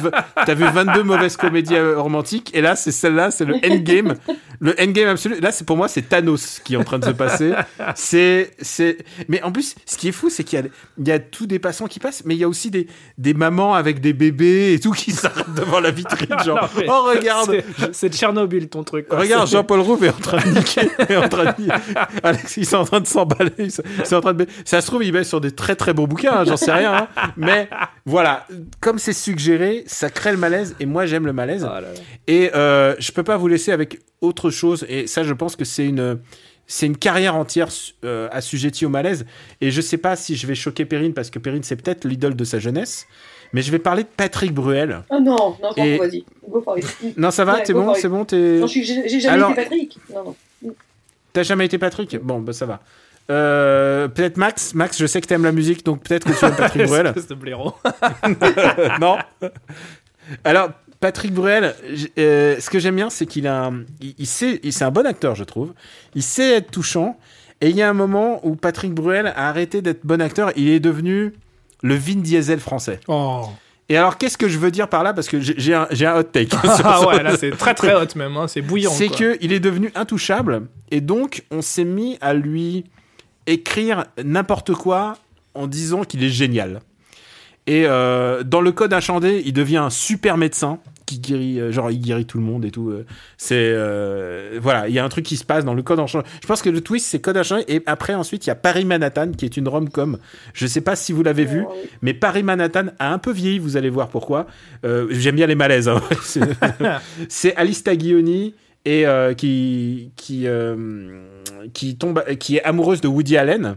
[0.46, 4.14] t'as vu 22 mauvaises comédies euh, romantiques, et là, c'est celle-là, c'est le endgame.
[4.60, 5.38] Le endgame absolu.
[5.40, 7.52] Là, c'est pour moi, c'est Thanos qui est en train de se passer.
[7.94, 8.98] C'est, c'est.
[9.28, 10.66] Mais en plus, ce qui est fou, c'est qu'il y a,
[10.98, 12.86] il y a tous des passants qui passent, mais il y a aussi des,
[13.18, 16.86] des mamans avec des bébés et tout qui s'arrêtent devant la vitrine, genre, Non, mais
[16.88, 17.56] oh regarde,
[17.92, 19.08] c'est- Tchernobyl ton truc.
[19.08, 19.18] quoi.
[19.18, 20.88] Regarde, Jean-Paul Rouve est en train de niquer.
[21.08, 21.52] est en train de...
[22.22, 23.50] Alex, ils sont en train de s'emballer.
[23.58, 24.46] ils sont- ils en train de...
[24.64, 27.08] Ça se trouve, il baisse sur des très très beaux bouquins, hein, j'en sais rien.
[27.16, 27.32] hein.
[27.42, 27.68] Mais
[28.06, 28.46] voilà,
[28.80, 30.74] comme c'est suggéré, ça crée le malaise.
[30.80, 31.62] Et moi, j'aime le malaise.
[31.64, 31.88] Là là.
[32.26, 34.86] Et euh, je peux pas vous laisser avec autre chose.
[34.88, 36.18] Et ça, je pense que c'est une.
[36.68, 37.68] C'est une carrière entière
[38.04, 39.26] euh, assujettie au malaise.
[39.60, 42.36] Et je sais pas si je vais choquer Perrine, parce que Perrine, c'est peut-être l'idole
[42.36, 43.06] de sa jeunesse.
[43.52, 45.02] Mais je vais parler de Patrick Bruel.
[45.10, 47.18] Oh non, non, Et- vas-y, go for it.
[47.18, 48.60] Non, ça va, Ouais, t'es bon, c'est bon, t'es.
[48.60, 49.98] Non, j'ai j'ai jamais Alors- été Patrick.
[50.14, 50.24] Non,
[50.64, 50.74] non.
[51.34, 52.16] T'as jamais été Patrick?
[52.22, 52.80] Bon, bah ça va.
[53.30, 54.74] Euh, peut-être Max.
[54.74, 57.12] Max, je sais que t'aimes la musique, donc peut-être que tu aimes Patrick Bruel.
[57.28, 57.74] De blaireau.
[59.00, 59.16] non.
[60.44, 60.70] Alors,
[61.00, 61.74] Patrick Bruel,
[62.18, 64.90] euh, ce que j'aime bien, c'est qu'il a, un- il, il sait, il- c'est un
[64.90, 65.72] bon acteur, je trouve.
[66.14, 67.18] Il sait être touchant.
[67.60, 70.50] Et il y a un moment où Patrick Bruel a arrêté d'être bon acteur.
[70.56, 71.32] Il est devenu
[71.82, 72.98] le Vin Diesel français.
[73.06, 73.46] Oh.
[73.88, 75.12] Et alors, qu'est-ce que je veux dire par là?
[75.12, 76.56] Parce que j'ai un, j'ai un hot take.
[76.64, 78.90] Ah ouais, là c'est très très hot même, hein, c'est bouillant.
[78.90, 79.16] c'est quoi.
[79.16, 82.84] que il est devenu intouchable et donc on s'est mis à lui
[83.46, 85.14] écrire n'importe quoi
[85.54, 86.80] en disant qu'il est génial.
[87.68, 91.92] Et euh, dans le code inchandé, il devient un super médecin qui guérit, euh, genre
[91.92, 92.90] il guérit tout le monde et tout.
[92.90, 93.04] euh,
[93.36, 96.28] c'est voilà, il y a un truc qui se passe dans le code enchanté.
[96.42, 98.84] Je pense que le twist c'est code enchanté et après ensuite il y a Paris
[98.84, 100.18] Manhattan qui est une rom-com.
[100.54, 101.64] Je sais pas si vous l'avez vu,
[102.00, 103.60] mais Paris Manhattan a un peu vieilli.
[103.60, 104.46] Vous allez voir pourquoi.
[105.10, 105.88] J'aime bien les malaises.
[105.88, 106.02] hein.
[106.22, 106.40] C'est-
[107.28, 108.54] c'est Alice Taglioni
[108.84, 111.20] et euh, qui qui euh,
[111.72, 113.76] qui tombe, qui est amoureuse de Woody Allen.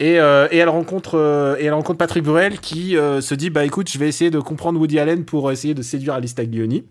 [0.00, 3.48] Et, euh, et elle rencontre euh, et elle rencontre Patrick Bruel qui euh, se dit
[3.48, 6.84] bah écoute je vais essayer de comprendre Woody Allen pour essayer de séduire Alice Taglioni.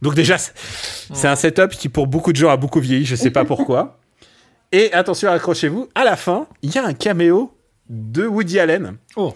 [0.00, 3.30] Donc déjà c'est- un setup qui pour beaucoup de gens a beaucoup vieilli, je sais
[3.30, 3.98] pas pourquoi.
[4.72, 7.52] Et attention accrochez-vous, à la fin il y a un caméo
[7.90, 8.96] de Woody Allen.
[9.16, 9.34] Oh.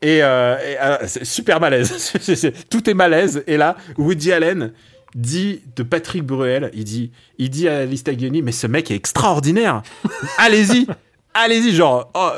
[0.00, 0.76] Et, et,
[1.06, 2.14] c'est super malaise.
[2.70, 3.44] Tout est malaise.
[3.46, 4.72] Et là, Woody Allen
[5.14, 8.94] dit de Patrick Bruel, il dit, il dit à Alice Taglioni, mais ce mec est
[8.94, 9.82] extraordinaire.
[10.38, 10.86] Allez-y.
[11.32, 12.30] Allez-y, genre, oh,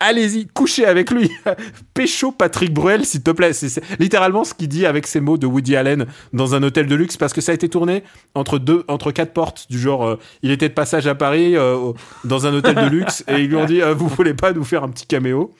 [0.00, 1.30] allez-y, couchez avec lui.
[1.94, 3.52] Pécho Patrick Bruel, s'il te plaît.
[3.52, 6.94] C'est littéralement ce qu'il dit avec ces mots de Woody Allen dans un hôtel de
[6.94, 8.02] luxe parce que ça a été tourné
[8.34, 11.92] entre deux, entre quatre portes du genre, euh, il était de passage à Paris euh,
[12.24, 14.64] dans un hôtel de luxe et ils lui ont dit, euh, vous voulez pas nous
[14.64, 15.52] faire un petit caméo?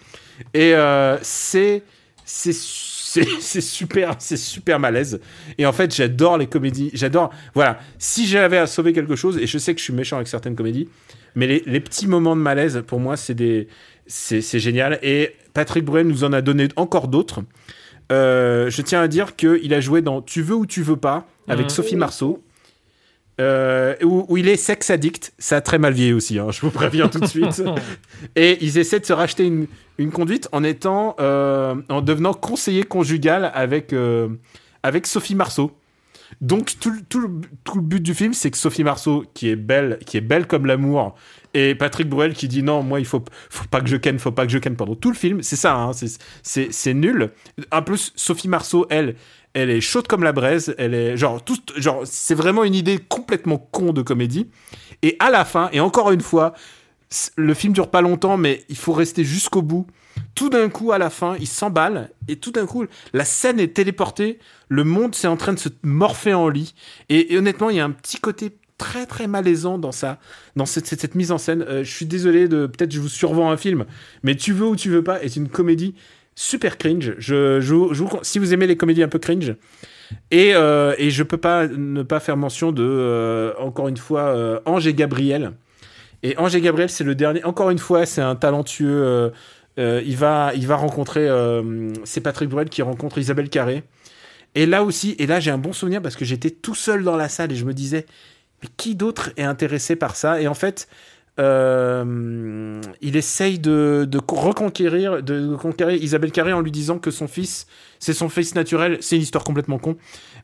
[0.55, 1.83] Et euh, c'est,
[2.25, 2.53] c'est,
[3.41, 5.21] c'est, super, c'est super malaise.
[5.59, 6.91] Et en fait, j'adore les comédies.
[6.95, 7.31] J'adore.
[7.55, 7.79] Voilà.
[7.99, 10.55] Si j'avais à sauver quelque chose, et je sais que je suis méchant avec certaines
[10.55, 10.89] comédies,
[11.35, 13.69] mais les, les petits moments de malaise, pour moi, c'est des,
[14.07, 14.99] c'est, génial.
[15.03, 17.41] Et Patrick Bruel nous en a donné encore d'autres.
[18.13, 21.27] Euh, je tiens à dire qu'il a joué dans Tu veux ou tu veux pas
[21.49, 21.71] avec Mhm.
[21.71, 22.43] Sophie Marceau.
[23.41, 26.61] Euh, où, où il est sex addict, ça a très mal vieilli aussi, hein, je
[26.61, 27.63] vous préviens tout de suite.
[28.37, 29.67] Et ils essaient de se racheter une,
[29.99, 34.29] une conduite en étant, euh, en devenant conseiller conjugal avec, euh,
[34.83, 35.73] avec Sophie Marceau.
[36.41, 37.29] Donc tout, le- tout, le,
[37.65, 40.47] tout le but du film, c'est que Sophie Marceau, qui est belle, qui est belle
[40.47, 41.17] comme l'amour,
[41.55, 44.31] et Patrick Bruel qui dit non, moi il faut, faut pas que je ken, faut
[44.31, 45.43] pas que je ken pendant tout le film.
[45.43, 45.91] C'est ça, hein,
[46.43, 47.31] c'est nul.
[47.73, 49.17] En plus, Sophie Marceau, elle,
[49.55, 50.75] elle est chaude comme la braise.
[50.79, 54.49] Elle est genre tout, genre c'est vraiment une idée complètement con de comédie.
[55.03, 56.55] Et à la fin, et encore une fois,
[57.37, 59.87] le film dure pas longtemps, mais il faut rester jusqu'au bout.
[60.35, 63.75] Tout d'un coup, à la fin, il s'emballe et tout d'un coup, la scène est
[63.75, 64.39] téléportée.
[64.69, 66.75] Le monde, c'est en train de se morpher en lit.
[67.09, 70.19] Et, honnêtement, il y a un petit côté très très malaisant dans ça,
[70.57, 71.63] dans cette, cette- cette mise en scène.
[71.69, 73.85] Euh, je suis désolé de peut-être je vous survends un film,
[74.23, 75.95] mais tu veux ou tu veux pas est une comédie
[76.41, 77.15] super cringe.
[77.19, 79.55] Je, je, si vous aimez les comédies un peu cringe,
[80.31, 84.23] et, euh, et je peux pas ne pas faire mention de euh, encore une fois
[84.23, 85.53] euh, Ange et Gabriel.
[86.23, 87.45] Et Ange Gabriel, c'est le dernier.
[87.45, 88.89] Encore une fois, c'est un talentueux.
[88.89, 89.31] euh,
[89.79, 91.29] euh, il va, il va rencontrer.
[92.05, 93.85] c'est Patrick Bruel qui rencontre Isabelle Carré.
[94.55, 97.17] Et là aussi, et là j'ai un bon souvenir parce que j'étais tout seul dans
[97.17, 98.07] la salle et je me disais,
[98.63, 100.41] mais qui d'autre est intéressé par ça?
[100.41, 100.89] Et en fait,
[101.39, 107.67] euh, il essaye de, reconquérir, de conquérir Isabelle Carré en lui disant que son fils,
[107.99, 108.99] c'est son fils naturel.
[109.01, 109.97] C'est une histoire complètement con.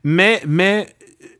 [0.03, 0.87] Mais, mais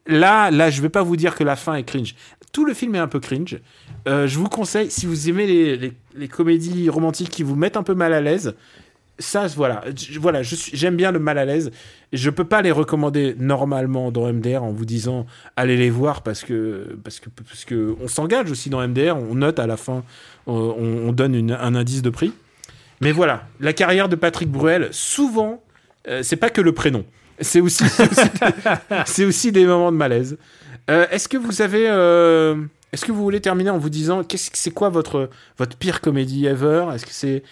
[0.06, 2.16] là, là, je vais pas vous dire que la fin est cringe.
[2.52, 3.60] Tout le film est un peu cringe.
[4.08, 7.94] Euh, je vous conseille, si vous aimez les, comédies romantiques qui vous mettent un peu
[7.94, 8.56] mal à l'aise,
[9.20, 9.84] ça, voilà,
[10.20, 11.72] voilà, j'aime bien le mal à l'aise.
[12.14, 15.26] Je peux pas les recommander normalement dans MDR en vous disant
[15.58, 19.36] allez les voir parce que parce que parce que on s'engage aussi dans MDR, on
[19.36, 20.04] note à la fin,
[20.46, 22.32] on, on donne un indice de prix.
[23.02, 25.62] Mais voilà, la carrière de Patrick Bruel, souvent,
[26.08, 27.06] euh, c'est pas que le prénom,
[27.40, 27.84] c'est aussi
[29.06, 30.38] c'est aussi, des moments de malaise.
[30.90, 32.56] Euh, Est-ce que vous avez euh,
[32.94, 36.02] est-ce que vous voulez terminer en vous disant qu'est-ce que c'est quoi votre votre pire
[36.02, 36.88] comédie ever?
[36.94, 37.44] Est-ce que c'est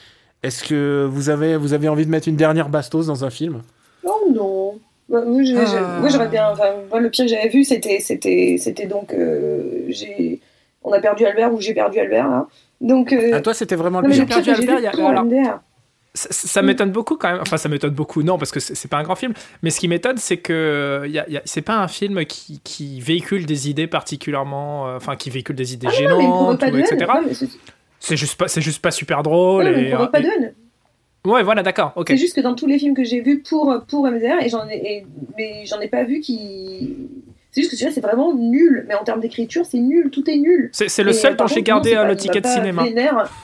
[0.43, 3.61] est-ce que vous avez, vous avez envie de mettre une dernière bastos dans un film?
[4.05, 4.79] Oh non.
[5.09, 5.97] Bah, moi, j'ai- j'ai- Ah.
[5.99, 6.49] moi, j'aurais bien.
[6.51, 9.13] Enfin, moi, le pire que j'avais vu, c'était, c'était, c'était donc.
[9.13, 10.39] euh, j'ai,
[10.83, 12.47] on a perdu Albert ou j'ai perdu Albert là.
[12.81, 13.13] Donc.
[13.13, 14.37] euh, Ah, toi, c'était vraiment non, le mais j'ai le pire.
[14.37, 15.59] pire perdu j'ai Albert, il y a- alors-.
[16.17, 17.41] Ça, ça m'étonne beaucoup quand même.
[17.41, 19.33] Enfin, ça m'étonne beaucoup, non, parce que c'est pas un grand film.
[19.63, 22.61] Mais ce qui m'étonne, c'est que y a, y a- c'est pas un film qui,
[22.63, 24.87] qui véhicule des idées particulièrement.
[24.87, 27.11] euh, Enfin, qui véhicule des idées Ah non, mais il provoque gênantes, ou etc.
[27.21, 27.29] Non,
[27.99, 29.63] c'est- juste pas, c'est juste pas super non, drôle.
[29.65, 30.53] mais il et, provoque pas de et- haine.
[31.25, 31.91] Ouais, voilà, d'accord.
[31.95, 32.05] Ok.
[32.09, 34.67] C'est juste que dans tous les films que j'ai vus pour, pour MDR, et j'en
[34.69, 35.05] ai, et-
[35.37, 36.95] mais j'en ai pas vu qui.
[37.51, 38.85] C'est juste que celui-là, c'est vraiment nul.
[38.87, 40.09] Mais en termes d'écriture, c'est nul.
[40.11, 40.69] Tout est nul.
[40.73, 42.47] C'est c'est le Et, seul par dont j'ai non, gardé euh, pas- le ticket de
[42.47, 42.83] cinéma.
[42.83, 43.29] vénère.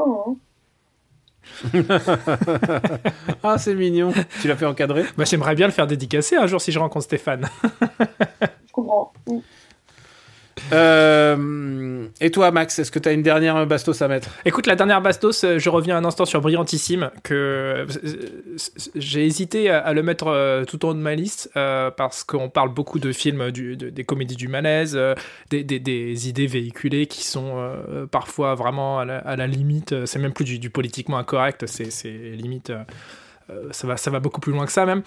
[0.00, 0.36] Oh.
[3.42, 4.12] Ah, c'est mignon.
[4.40, 5.04] tu l'as fait encadrer?
[5.16, 7.48] Bah, J'aimerais bien le faire dédicacer un jour si je rencontre Stéphane.
[8.40, 9.12] Je comprends.
[10.72, 11.36] Euh,
[12.20, 14.28] Et toi, Max, est-ce que tu as une dernière bastos à mettre?
[14.44, 17.86] Écoute, la dernière bastos, euh, je reviens un instant sur Brillantissime, que euh,
[18.96, 22.70] j'ai hésité à, le mettre euh, tout en haut de ma liste, parce qu'on parle
[22.70, 24.98] beaucoup de films, des comédies du malaise,
[25.50, 27.72] des, idées véhiculées qui sont
[28.10, 29.04] parfois vraiment à
[29.36, 32.72] la, limite, c'est même plus du, politiquement incorrect, c'est limite,
[33.70, 35.02] ça va beaucoup plus loin que ça même.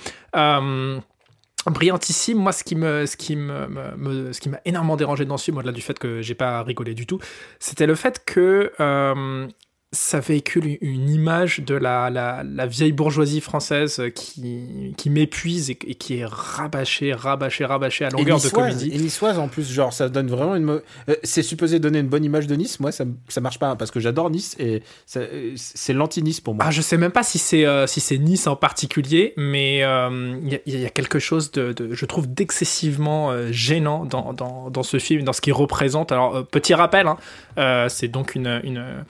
[1.67, 2.37] Brillantissime.
[2.39, 5.45] Moi, ce qui me, ce qui me, me- ce qui m'a énormément dérangé dans ce
[5.45, 7.19] film, au-delà du fait que j'ai pas rigolé du tout,
[7.59, 9.47] c'était le fait que euh,
[9.93, 15.77] ça véhicule une image de la, la, la vieille bourgeoisie française qui, qui m'épuise et,
[15.85, 18.89] et qui est rabâchée, rabâchée, rabâchée à longueur de comédie.
[18.93, 20.69] et niçoise en plus, genre ça donne vraiment une.
[21.09, 22.79] euh, c'est supposé donner une bonne image de Nice.
[22.79, 24.81] Moi, ça, ça marche pas parce que j'adore Nice et
[25.17, 26.63] euh, c'est l'anti-Nice pour moi.
[26.67, 30.39] Ah, je sais même pas si c'est euh, si c'est Nice en particulier, mais euh,
[30.41, 34.05] il y, a- il y a quelque chose de, de- je trouve, d'excessivement euh, gênant
[34.05, 36.13] dans, dans, dans ce film, dans ce qu'il représente.
[36.13, 37.17] Alors, euh, petit rappel, hein,
[37.57, 39.03] euh, c'est donc une, une,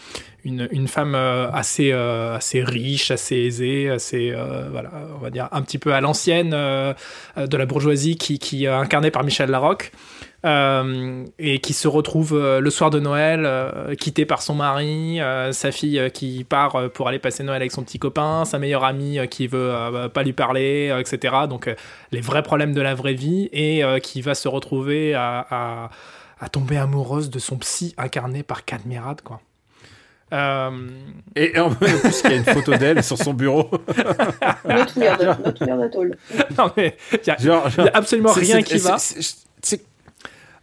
[0.44, 5.48] une, femme euh, assez, euh, assez riche, assez aisée, assez, euh, voilà, on va dire
[5.52, 9.92] un petit peu à l'ancienne de la bourgeoisie qui, est incarnée par Michel Larocque.
[10.44, 15.20] et qui se retrouve le soir de Noël, euh, quittée par son mari,
[15.52, 19.20] sa fille qui part pour aller passer Noël avec son petit copain, sa meilleure amie
[19.30, 21.36] qui veut pas lui parler, etc.
[21.50, 21.74] Donc
[22.12, 25.90] les vrais problèmes de la vraie vie et qui va se retrouver à
[26.52, 29.42] tomber amoureuse de son psy incarné par Cadmerade, quoi.
[30.34, 30.70] Euh,
[31.36, 33.70] Et en plus, il y a une photo d'elle sur son bureau.
[34.66, 36.18] Not weird, not weird at all.
[36.58, 38.98] non mais il y a, Genre, absolument rien qui va.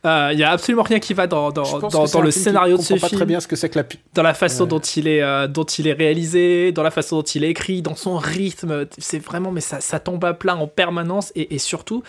[0.06, 2.94] Euh, Il y a absolument rien qui va dans, dans, dans, le scénario de ce
[2.94, 3.18] pas film.
[3.18, 3.84] très bien ce que c'est que la.
[4.14, 4.68] dans la façon Ouais.
[4.68, 7.82] dont il est euh, dont il est réalisé, dans la façon dont il est écrit,
[7.82, 11.58] dans son rythme, c'est vraiment mais ça, ça tombe à plat en permanence et, et
[11.58, 12.04] surtout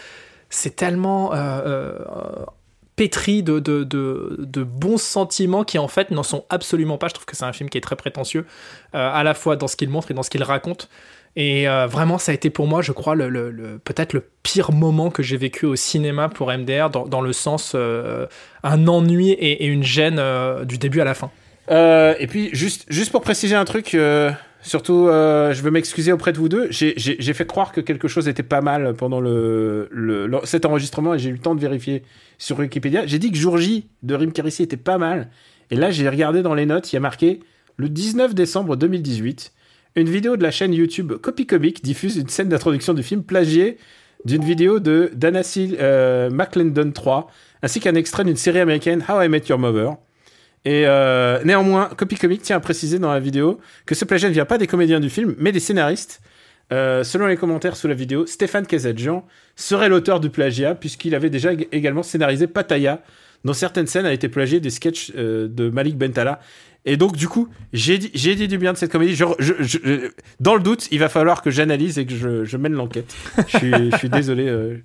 [0.51, 1.35] c'est tellement euh,
[1.65, 2.45] euh,
[2.99, 7.07] pétri de, de, de, bons sentiments qui en fait n'en sont absolument pas.
[7.07, 8.45] Je trouve que c'est un film qui est très prétentieux
[8.93, 10.89] euh, à la fois dans ce qu'il montre et dans ce qu'il raconte.
[11.37, 15.23] Et euh, vraiment, ça a été pour moi, je crois, peut-être le pire moment que
[15.23, 18.25] j'ai vécu au cinéma pour MDR, dans, le sens euh,
[18.63, 20.21] un ennui et, et une gêne
[20.65, 21.31] du début à la fin.
[21.69, 23.95] Et puis, juste, juste pour préciser un truc,
[24.61, 26.67] surtout, euh, je veux m'excuser auprès de vous deux.
[26.71, 26.93] J'ai-
[27.33, 29.89] fait croire que quelque chose était pas mal pendant le,
[30.43, 32.03] cet enregistrement et j'ai eu le temps de vérifier
[32.37, 33.05] sur Wikipédia.
[33.05, 35.29] J'ai dit que Jour J de Rim Kérissi était pas mal.
[35.71, 37.39] Et là, j'ai regardé dans les notes, il y a marqué
[37.77, 39.53] le 19 décembre 2018.
[39.95, 43.77] Une vidéo de la chaîne YouTube Copy Comic diffuse une scène d'introduction du film plagiée
[44.25, 47.27] d'une vidéo de Danassil euh, McClendon 3,
[47.63, 49.95] ainsi qu'un extrait d'une série américaine How I Met Your Mother.
[50.65, 54.33] Et euh, néanmoins, Copy Comic tient à préciser dans la vidéo que ce plagiat ne
[54.33, 56.21] vient pas des comédiens du film, mais des scénaristes.
[56.71, 61.29] Euh, selon les commentaires sous la vidéo, Stéphane Kazadjian serait l'auteur du plagiat, puisqu'il avait
[61.31, 63.01] déjà ég- également scénarisé Pattaya,
[63.45, 66.39] dont certaines scènes avaient été plagiées des sketchs euh, de Malik Bentala.
[66.85, 69.15] Et donc, du coup, j'ai dit, du bien de cette comédie.
[69.15, 72.13] Je- je- dans le doute, il va falloir que j'analyse et que
[72.45, 73.13] je, mène l'enquête.
[73.61, 74.47] Je suis désolé.
[74.47, 74.77] euh,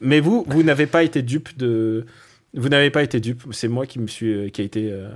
[0.00, 2.04] mais vous, vous n'avez pas été dupe de.
[2.54, 3.42] Vous n'avez pas été dupe.
[3.52, 5.08] C'est moi qui me suis, euh, qui a été, euh,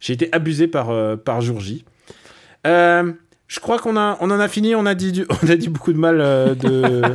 [0.00, 1.84] j'ai été abusé par euh, par Jour J.
[2.64, 4.74] Je crois qu'on a, on en a fini.
[4.74, 6.18] On a dit, du- on a dit beaucoup de mal
[6.58, 7.02] de.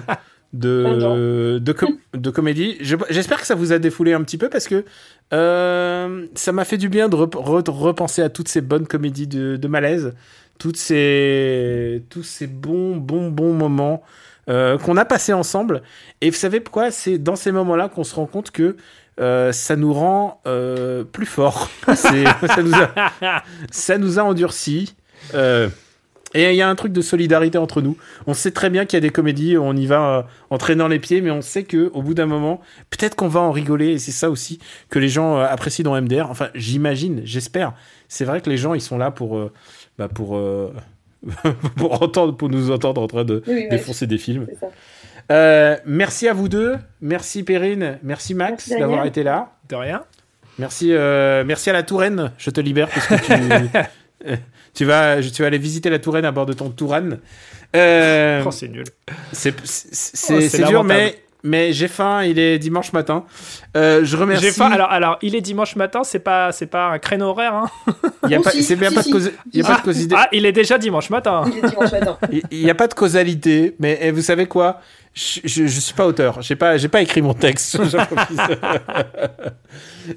[0.55, 2.77] De, de, com- de comédie.
[2.79, 4.85] Je- J'espère que ça vous a défoulé un petit peu parce que
[5.33, 9.25] euh, ça m'a fait du bien de rep- re- repenser à toutes ces bonnes comédies
[9.25, 10.13] de, de malaise,
[10.59, 14.03] toutes ces, tous ces bons, bons, bons moments
[14.47, 15.81] euh, qu'on a passés ensemble.
[16.21, 16.91] Et vous savez pourquoi?
[16.91, 18.75] C'est dans ces moments-là qu'on se rend compte que
[19.19, 21.69] euh, ça nous rend euh, plus forts.
[21.95, 22.11] Ça,
[22.63, 24.95] nous a, ça nous a endurcis.
[25.33, 25.69] Euh,
[26.33, 27.95] et il y a un truc de solidarité entre nous.
[28.25, 30.87] On sait très bien qu'il y a des comédies, on y va euh, en traînant
[30.87, 32.59] les pieds, mais on sait que au bout d'un moment,
[32.89, 33.89] peut-être qu'on va en rigoler.
[33.89, 34.59] Et c'est ça aussi
[34.89, 36.29] que les gens euh, apprécient dans MDR.
[36.29, 37.73] Enfin, j'imagine, j'espère.
[38.07, 39.51] C'est vrai que les gens, ils sont là pour, euh,
[39.99, 40.73] bah, pour, euh,
[41.77, 44.47] pour entendre, pour nous entendre en train de Oui, oui, ouais, défoncer des films.
[44.49, 44.67] c'est ça.
[45.31, 46.77] Euh, merci à vous deux.
[47.01, 47.99] Merci Perrine.
[48.03, 49.53] Merci Max d'avoir été là.
[49.69, 50.03] De rien.
[50.59, 52.31] Merci, euh, merci à la Touraine.
[52.37, 53.31] Je te libère parce que tu,
[54.27, 54.35] euh,
[54.73, 57.09] tu vas, tu vas aller visiter la Touraine à bord de ton Touran.
[57.75, 58.83] Euh, Oh, c'est nul.
[59.31, 59.53] c'est
[60.29, 62.23] Oh, dur, mais, mais j'ai faim.
[62.23, 63.25] Il est dimanche matin.
[63.75, 64.45] Euh, je remercie.
[64.45, 64.71] J'ai faim.
[64.71, 67.53] Alors, alors, il est dimanche matin, c'est pas, c'est pas un créneau horaire.
[67.53, 67.69] Hein.
[68.23, 69.11] Il y a Oh, pas, si, c'est bien si, pas de si.
[69.11, 70.15] cause, il y a pas de causalité.
[70.17, 71.43] Ah, il est déjà dimanche matin.
[71.47, 72.17] Il est dimanche matin.
[72.31, 74.79] Il il y a pas de causalité, mais eh, vous savez quoi?
[75.13, 76.41] Je, je, je suis pas auteur.
[76.41, 77.77] J'ai pas, j'ai pas écrit mon texte.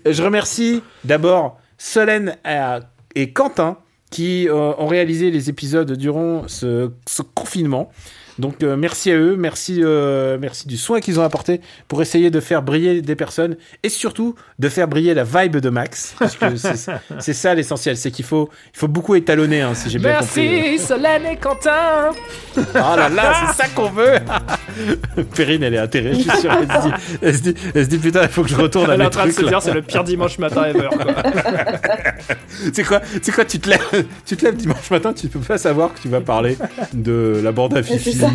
[0.07, 2.81] Je remercie d'abord Solène euh,
[3.15, 3.77] et Quentin
[4.11, 7.91] qui euh, ont réalisé les épisodes durant ce, ce confinement.
[8.39, 12.31] Donc euh, merci à eux, merci, euh, merci du soin qu'ils ont apporté pour essayer
[12.31, 16.15] de faire briller des personnes et surtout de faire briller la vibe de Max.
[16.19, 19.99] Parce que c'est ça l'essentiel, c'est qu'il faut, il faut beaucoup étalonner, hein, si j'ai
[19.99, 20.49] bien compris.
[20.49, 22.11] Merci Solène et Quentin.
[22.57, 24.17] Oh là là, c'est ça qu'on veut
[25.35, 26.53] Perrine, elle est atterrée, je suis sûr.
[26.53, 28.91] Elle se dit, elle se dit, elle se dit, putain, il faut que je retourne
[28.91, 29.49] à Elle est en train de se là.
[29.49, 30.89] dire c'est le pire dimanche matin ever.
[32.73, 35.59] C'est quoi C'est quoi tu te lèves, tu te lèves dimanche matin, tu peux pas
[35.59, 36.59] savoir que tu vas parler
[36.93, 38.26] de la bande à Fifi.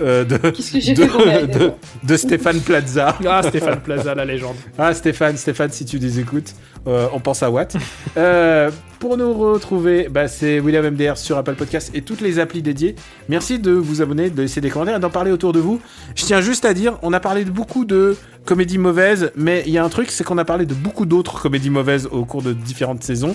[0.00, 1.72] Euh, de, Qu'est-ce que j'ai de, fait pour y arriver de-
[2.02, 3.16] de Stéphane Plaza.
[3.28, 4.56] Ah, Stéphane Plaza, la légende.
[4.78, 6.54] Ah Stéphane, Stéphane, si tu les écoutes,
[6.86, 7.76] euh, on pense à Watt.
[8.16, 12.62] Euh, pour nous retrouver, bah, c'est William MDR sur Apple Podcast et toutes les applis
[12.62, 12.94] dédiées.
[13.28, 15.80] Merci de vous abonner, de laisser des commentaires et d'en parler autour de vous.
[16.14, 19.72] Je tiens juste à dire, on a parlé de beaucoup de comédies mauvaises, mais il
[19.72, 22.42] y a un truc, c'est qu'on a parlé de beaucoup d'autres comédies mauvaises au cours
[22.42, 23.34] de différentes saisons.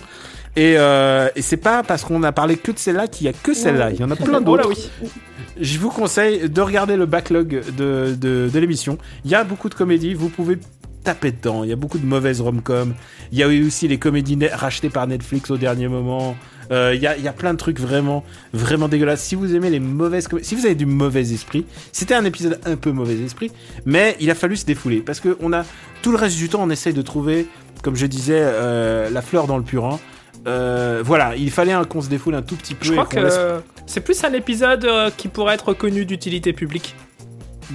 [0.58, 3.34] Et, euh, et c'est pas parce qu'on a parlé que de celle-là qu'il y a
[3.34, 3.91] que celle-là.
[3.91, 4.70] Il y en a plein Oh d'autres.
[4.70, 5.10] oui.
[5.62, 8.97] Je vous conseille de regarder le backlog de, de, de l'émission.
[9.24, 10.58] Il y a beaucoup de comédies, vous pouvez
[11.03, 11.64] taper dedans.
[11.64, 12.93] Il y a beaucoup de mauvaises rom-com.
[13.32, 16.36] Il y a eu aussi les comédies rachetées par Netflix au dernier moment.
[16.72, 19.22] Euh, il, y a, il y a plein de trucs vraiment, vraiment dégueulasses.
[19.22, 22.60] Si vous aimez les mauvaises comédies, si vous avez du mauvais esprit, c'était un épisode
[22.66, 23.51] un peu mauvais esprit,
[23.86, 25.64] mais il a fallu se défouler parce que on a
[26.01, 27.47] tout le reste du temps, on essaye de trouver,
[27.84, 29.99] comme je disais, euh, la fleur dans le purin.
[30.45, 32.85] Euh, voilà, il fallait qu'on se défoule un tout petit peu.
[32.85, 33.39] Je crois que laisse-
[33.85, 36.95] c'est plus un épisode euh, qui pourrait être reconnu d'utilité publique.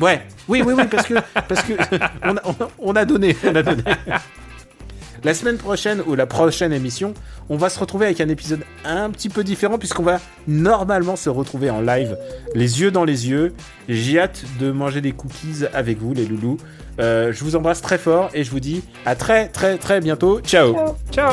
[0.01, 1.15] Ouais, oui, oui, oui, parce que,
[1.49, 1.73] parce que
[2.23, 2.35] a-
[2.79, 3.83] on a donné, on a donné.
[5.25, 7.15] La semaine prochaine ou la prochaine émission,
[7.49, 11.31] on va se retrouver avec un épisode un petit peu différent puisqu'on va normalement se
[11.31, 12.17] retrouver en live,
[12.55, 13.55] les yeux dans les yeux.
[13.89, 16.57] J'ai hâte de manger des cookies avec vous, les loulous.
[17.01, 20.41] Euh, je vous embrasse très fort et je vous dis à très très très bientôt.
[20.41, 20.75] Ciao.
[21.13, 21.33] Ciao